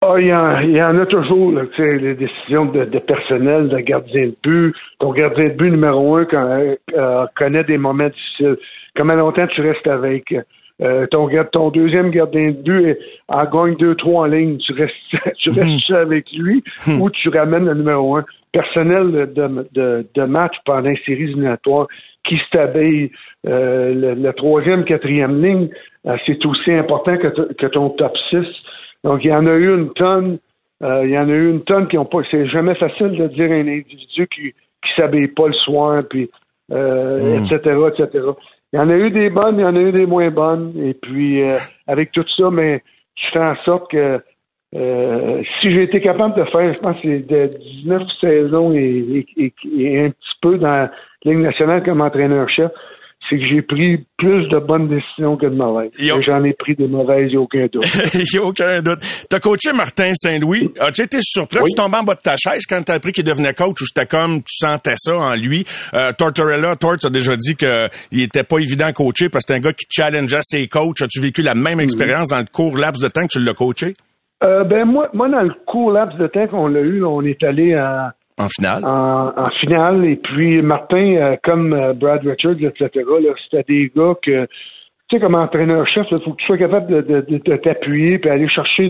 [0.00, 2.84] Ah, il y, en, il y en a toujours, là, tu sais, les décisions de,
[2.84, 4.74] de personnel, de gardien de but.
[5.00, 6.62] Ton gardien de but numéro un quand,
[6.96, 8.56] euh, connaît des moments difficiles.
[8.96, 10.34] Comment longtemps tu restes avec?
[10.80, 12.96] Euh, ton, ton deuxième gardien de but
[13.28, 14.58] en gagne deux, trois en ligne.
[14.58, 14.94] Tu restes,
[15.38, 16.62] tu restes seul avec lui
[17.00, 18.24] ou tu ramènes le numéro un.
[18.50, 21.86] Personnel de, de, de, match pendant les séries éliminatoires
[22.24, 23.10] qui s'habille.
[23.46, 25.68] Euh, le, le troisième, quatrième ligne,
[26.06, 28.38] euh, c'est aussi important que, que ton top 6.
[29.04, 30.38] Donc, il y en a eu une tonne.
[30.82, 32.20] euh, il y en a eu une tonne qui ont pas.
[32.30, 36.30] C'est jamais facile de dire à un individu qui qui s'habille pas le soir, puis
[36.72, 38.24] euh, etc., etc.
[38.72, 40.70] Il y en a eu des bonnes, il y en a eu des moins bonnes.
[40.76, 41.56] Et puis, euh,
[41.86, 42.82] avec tout ça, mais
[43.14, 44.12] tu fais en sorte que
[44.76, 47.46] euh, si j'ai été capable de faire, je pense, de
[47.82, 49.24] 19 saisons et
[50.04, 50.90] un petit peu dans la
[51.24, 52.70] Ligue nationale comme entraîneur-chef,
[53.28, 55.90] c'est que j'ai pris plus de bonnes décisions que de mauvaises.
[55.98, 57.84] Et J'en ai pris des mauvaises, il n'y a aucun doute.
[58.14, 58.98] Il n'y a aucun doute.
[59.28, 60.72] T'as coaché Martin Saint-Louis.
[60.80, 61.58] As-tu été surpris?
[61.58, 61.70] Oui.
[61.70, 64.06] Tu tombais en bas de ta chaise quand t'as appris qu'il devenait coach ou c'était
[64.06, 65.64] comme tu sentais ça en lui?
[65.94, 69.58] Euh, Tortorella, Torts a déjà dit qu'il était pas évident à coacher parce que c'est
[69.58, 71.00] un gars qui challengeait ses coachs.
[71.00, 73.94] As-tu vécu la même expérience dans le court laps de temps que tu l'as coaché?
[74.44, 77.42] Euh, ben moi, moi, dans le court laps de temps qu'on l'a eu, on est
[77.42, 78.84] allé à, En finale?
[78.84, 80.04] en, finale.
[80.04, 83.04] Et puis, Martin, euh, comme euh, Brad Richards, etc.,
[83.50, 84.48] c'était des gars que, tu
[85.10, 88.88] sais, comme entraîneur-chef, il faut que tu sois capable de, t'appuyer puis aller chercher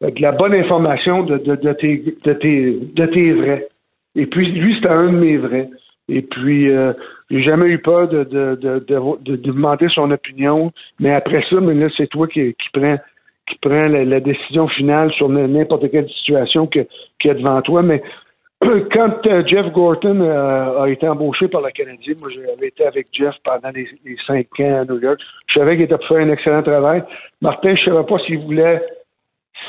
[0.00, 1.36] de la bonne information de,
[1.72, 3.68] tes, vrais.
[4.14, 5.68] Et puis, lui, c'était un de mes vrais.
[6.08, 6.92] Et puis, euh,
[7.30, 8.84] j'ai jamais eu peur de, de, de,
[9.20, 10.70] de, demander son opinion.
[10.98, 12.96] Mais après ça, mais là, c'est toi qui, prends
[13.46, 16.80] qui la, décision finale sur n'importe quelle situation que,
[17.18, 17.82] qui est devant toi.
[17.82, 18.02] Mais
[18.92, 23.06] quand euh, Jeff Gorton euh, a été embauché par la Canadien, moi j'avais été avec
[23.12, 23.86] Jeff pendant les,
[24.26, 27.02] cinq ans à New York, je savais qu'il était pour faire un excellent travail.
[27.40, 28.82] Martin, je ne savais pas s'il voulait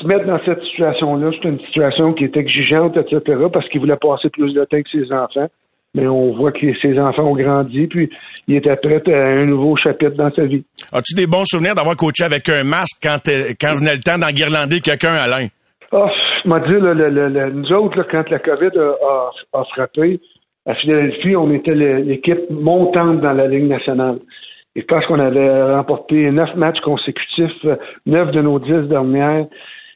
[0.00, 1.30] se mettre dans cette situation-là.
[1.32, 3.22] C'est une situation qui est exigeante, etc.,
[3.52, 5.48] parce qu'il voulait passer plus de temps que ses enfants
[5.94, 8.10] mais on voit que ses enfants ont grandi, puis
[8.46, 10.64] il était prêt à un nouveau chapitre dans sa vie.
[10.92, 13.18] As-tu des bons souvenirs d'avoir coaché avec un masque quand,
[13.60, 15.48] quand venait le temps d'enguirlander quelqu'un, Alain?
[15.92, 16.04] Ah,
[16.42, 18.78] je m'as dit, nous autres, quand la COVID
[19.52, 20.20] a, frappé,
[20.66, 24.18] à Philadelphie, on était l'équipe montante dans la Ligue nationale.
[24.76, 27.66] Et pense qu'on avait remporté neuf matchs consécutifs,
[28.06, 29.46] neuf de nos dix dernières.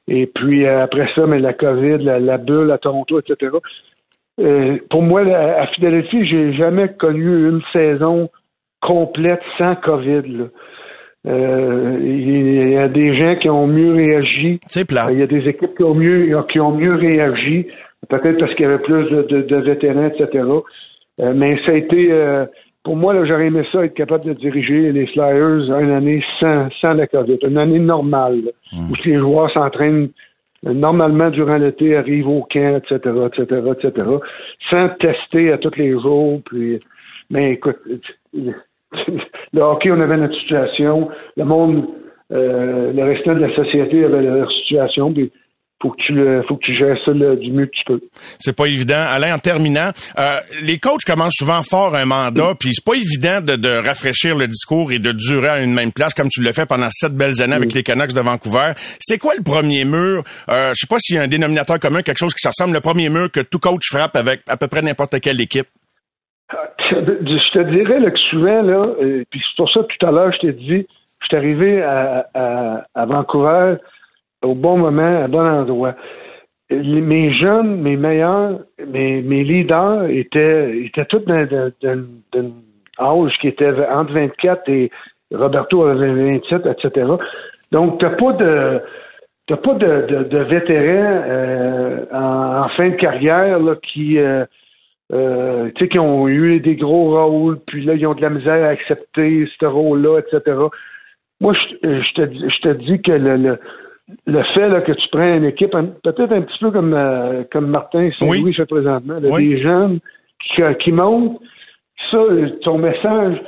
[0.08, 3.52] Et puis après ça, mais la COVID, la, bulle à Toronto, etc.
[4.40, 8.28] Euh, pour moi, à Philadelphie, j'ai jamais connu une saison
[8.80, 10.24] complète sans COVID.
[10.40, 10.50] Euh,
[11.24, 14.60] il y a des gens qui ont mieux réagi.
[14.66, 15.08] C'est plat.
[15.10, 17.66] Il y a des équipes qui ont mieux, qui ont mieux réagi.
[18.08, 20.46] Peut-être parce qu'il y avait plus de, vétérans, etc.
[21.20, 22.12] Euh, mais ça a été,
[22.82, 26.92] pour moi, j'aurais aimé ça être capable de diriger les Flyers une année sans, sans
[26.92, 28.90] la COVID, une année normale, hmm.
[28.90, 30.10] où les joueurs s'entraînent
[30.72, 34.08] normalement durant l'été arrive au camp, etc., etc., etc.,
[34.70, 36.40] sans tester à tous les jours.
[36.44, 36.78] Puis,
[37.30, 37.78] mais écoute,
[39.52, 41.08] le hockey, on avait notre situation.
[41.36, 41.86] Le monde,
[42.32, 45.12] euh, le restant de la société avait leur situation.
[45.12, 45.30] Puis,
[45.84, 48.00] faut que tu faut que tu gères ça du mieux que tu peux.
[48.38, 49.04] C'est pas évident.
[49.06, 53.40] Alain, en terminant, euh, les coachs commencent souvent fort un mandat, puis c'est pas évident
[53.42, 56.66] de, rafraîchir le discours et de durer à une même place comme tu l'as fait
[56.66, 58.72] pendant sept belles années avec les Canucks de Vancouver.
[58.98, 60.24] C'est quoi le premier mur?
[60.48, 62.72] Euh, je sais pas s'il y a un dénominateur commun, quelque chose qui se ressemble,
[62.72, 65.68] le premier mur que tout coach frappe avec à peu près n'importe quelle équipe.
[67.06, 70.32] Je te dirais là, que souvent, là, euh, puis c'est pour ça tout à l'heure,
[70.32, 70.86] je t'ai dit,
[71.20, 73.76] je suis arrivé à, Vancouver,
[74.42, 75.94] au bon moment, à bon endroit.
[76.70, 81.72] mes jeunes, mes meilleurs, mes, mes leaders étaient, étaient tous d'un
[83.00, 84.90] âge qui était entre 24 et
[85.32, 87.06] Roberto avait 27, etc.
[87.72, 88.80] Donc, tu n'as pas de.
[89.46, 94.46] T'as pas de, de, vétérans euh, en, fin de carrière là, qui, euh,
[95.12, 98.68] euh, qui ont eu des gros rôles, puis là, ils ont de la misère à
[98.68, 100.56] accepter ce rôle-là, etc.
[101.40, 103.58] Moi, je, je, te, je te dis que le,
[104.26, 107.66] le fait là, que tu prends une équipe, peut-être un petit peu comme, euh, comme
[107.66, 110.00] Martin Saint-Louis fait présentement, des jeunes
[110.40, 111.40] qui, qui montent,
[112.10, 112.18] ça,
[112.62, 113.40] ton message,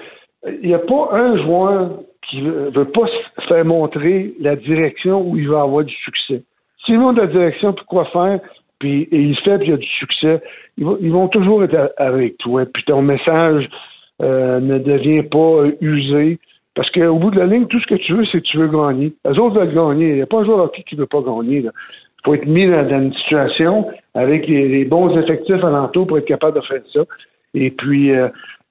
[0.46, 5.22] il n'y a pas un joueur qui veut, veut pas se faire montrer la direction
[5.26, 6.42] où il va avoir du succès.
[6.84, 8.40] S'il montre la direction pour quoi faire,
[8.78, 10.42] puis et il fait, puis il y a du succès,
[10.76, 12.64] ils, vont, ils vont toujours être avec toi.
[12.66, 13.68] Puis ton message
[14.22, 16.38] euh, ne devient pas usé.
[16.74, 18.68] Parce qu'au bout de la ligne, tout ce que tu veux, c'est que tu veux
[18.68, 19.12] gagner.
[19.24, 20.08] Les autres veulent gagner.
[20.10, 21.58] Il n'y a pas un joueur hockey qui ne veut pas gagner.
[21.60, 21.70] Il
[22.22, 26.66] faut être mis dans, une situation avec les, bons effectifs alentours pour être capable de
[26.66, 27.00] faire ça.
[27.54, 28.28] Et puis, euh,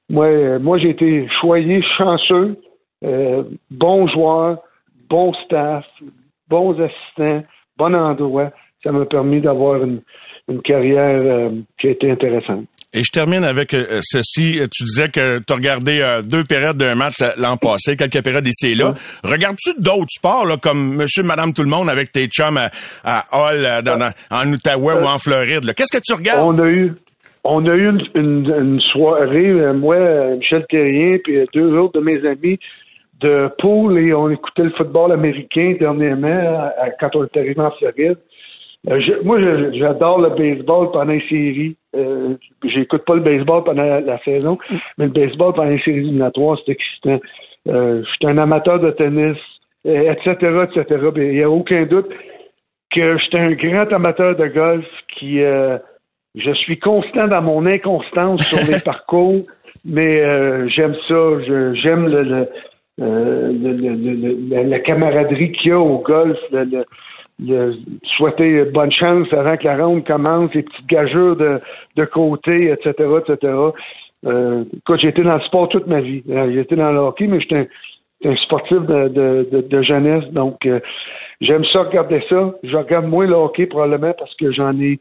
[0.09, 2.57] moi, euh, moi j'ai été choyé, chanceux,
[3.03, 4.59] euh, bon joueur,
[5.09, 5.85] bon staff,
[6.47, 7.47] bons assistants,
[7.77, 8.51] bon endroit.
[8.85, 9.97] Ça m'a permis d'avoir une,
[10.47, 12.65] une carrière qui a été intéressante.
[12.95, 14.61] Et je termine avec euh, ceci.
[14.71, 18.47] Tu disais que tu as regardé euh, deux périodes d'un match l'an passé, quelques périodes
[18.47, 18.93] ici et là.
[19.21, 22.57] Regardes-tu d'autres sports là, comme Monsieur, Madame, tout le monde avec tes chums
[23.03, 23.67] à, Hall,
[24.31, 25.73] en Outaouais ou en Floride?
[25.75, 26.47] Qu'est-ce que tu regardes?
[26.47, 26.93] On a eu,
[27.43, 29.97] on a eu une, soirée, euh, moi,
[30.37, 32.57] Michel Terrien, puis deux autres de mes amis
[33.19, 38.17] de poule et on écoutait le football américain dernièrement quand on est arrivé en Floride.
[38.89, 39.39] Euh, moi,
[39.71, 41.75] j'adore le baseball pendant les séries.
[41.95, 44.57] Euh, J'écoute pas le baseball pendant la, saison,
[44.97, 47.19] mais le baseball pendant les séries éliminatoires, c'est excitant.
[47.67, 49.37] Euh, je suis un amateur de tennis,
[49.85, 50.35] etc.,
[50.69, 51.09] etc.
[51.15, 52.09] Il n'y a aucun doute
[52.93, 55.41] que je suis un grand amateur de golf qui...
[55.41, 55.77] Euh,
[56.35, 59.45] je suis constant dans mon inconstance sur les parcours,
[59.85, 60.17] mais
[60.67, 61.39] j'aime ça.
[61.75, 62.47] J'aime le, le,
[62.99, 66.83] le, la camaraderie qu'il y a au golf, le,
[68.17, 71.59] souhaiter bonne chance avant que la ronde commence, les petites gageures de,
[71.95, 73.53] de côté, etc., etc.
[74.25, 76.23] Euh, écoute, j'ai été dans le sport toute ma vie.
[76.29, 77.67] Euh, j'ai été dans le hockey, mais j'étais
[78.23, 80.79] un, sportif de, de, de, jeunesse, donc euh,
[81.41, 82.53] j'aime ça regarder ça.
[82.63, 84.99] Je regarde moins le hockey probablement parce que j'en ai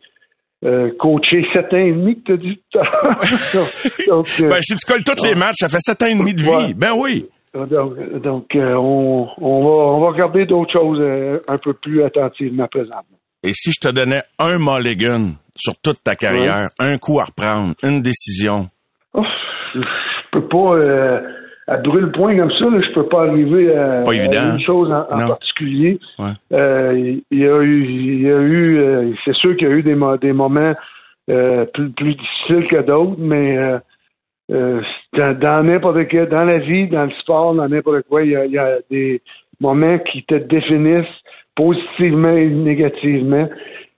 [0.64, 2.60] euh, coaché sept ans et demi que tu as dit.
[4.08, 6.42] donc, ben, si tu colles tous les matchs, ça fait sept ans et demi de
[6.42, 6.74] vie.
[6.74, 7.26] Ben oui.
[7.54, 12.02] Donc, donc, euh, on, on, va, on va regarder d'autres choses euh, un peu plus
[12.02, 13.18] attentivement présentement.
[13.44, 17.74] Et si je te donnais un mulligan sur toute ta carrière, un coup à reprendre,
[17.84, 18.68] une décision?
[19.14, 19.26] Ouf,
[19.74, 19.80] je
[20.32, 21.20] peux pas, euh,
[21.68, 24.40] à brûler le point comme ça, là, je peux pas arriver à, Pas évident.
[24.40, 26.00] à une chose en, particulier.
[26.52, 29.82] Euh, il y a eu, il y a eu, c'est sûr qu'il y a eu
[29.84, 30.74] des, des moments
[31.28, 33.56] plus, plus difficiles que d'autres, mais
[34.52, 34.80] euh,
[35.16, 38.36] dans, dans n'importe quel, dans la vie, dans le sport, dans n'importe quoi, il y,
[38.36, 39.22] a, il y a des
[39.60, 41.06] moments qui te définissent
[41.54, 43.48] positivement et négativement.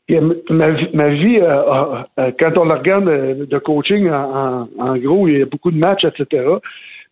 [0.09, 0.21] Et
[0.51, 2.03] ma, vie- ma vie, euh,
[2.39, 4.69] quand on la regarde euh, de coaching, en,
[4.99, 6.45] gros, il y a beaucoup de matchs, etc.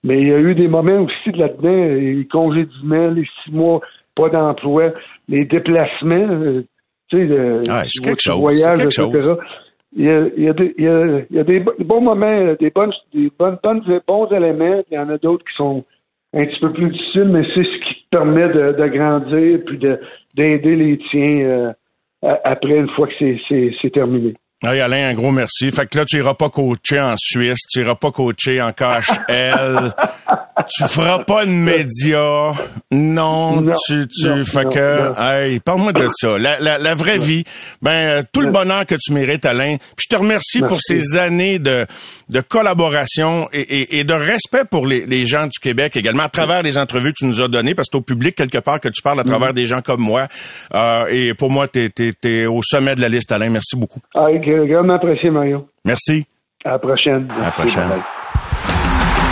[0.04, 3.80] Mais il y a eu des moments aussi de là-dedans, les congédiements, les six mois,
[4.14, 4.90] pas d'emploi,
[5.28, 6.28] les déplacements,
[7.08, 9.28] tu sais, le, Ouais, quelque chose, quelque etc.
[9.28, 9.38] chose.
[9.96, 10.84] Il y a, il y a des, il
[11.30, 14.82] y a, des bo- bons moments, euh, des bonnes, des bonnes, bonnes, bons éléments.
[14.90, 15.84] Il y en a d'autres qui sont
[16.32, 19.78] un petit peu plus difficiles, mais c'est ce qui te permet de, de grandir puis
[19.78, 20.00] de
[20.34, 21.72] d'aider les tiens euh,
[22.22, 24.34] après une fois que c'est terminé.
[24.66, 25.70] Hey Alain, un gros merci.
[25.70, 29.92] Fait que là, tu iras pas coacher en Suisse, tu iras pas coacher en KHL,
[30.74, 32.52] tu feras pas de médias.
[32.90, 36.38] Non, Non, tu, tu, non, fait non, que, hey, parle-moi de ça.
[36.38, 37.44] La, la, la vraie vie,
[37.82, 39.76] ben, euh, tout le bonheur que tu mérites, Alain.
[39.96, 41.84] Puis je te remercie pour ces années de,
[42.30, 46.28] de collaboration et, et, et de respect pour les, les gens du Québec également, à
[46.30, 48.80] travers les entrevues que tu nous as données, parce que c'est au public quelque part
[48.80, 50.26] que tu parles à travers des gens comme moi.
[50.74, 53.50] Euh, et pour moi, t'es, t'es, t'es au sommet de la liste, Alain.
[53.50, 54.00] Merci beaucoup.
[54.14, 55.66] Ah, gra- grandement apprécié, Mario.
[55.84, 56.26] Merci.
[56.64, 57.28] À la prochaine.
[57.40, 57.90] À la prochaine.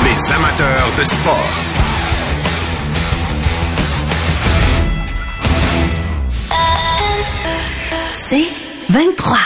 [0.04, 1.48] Les amateurs de sport.
[8.14, 8.46] C'est
[8.90, 9.36] 23.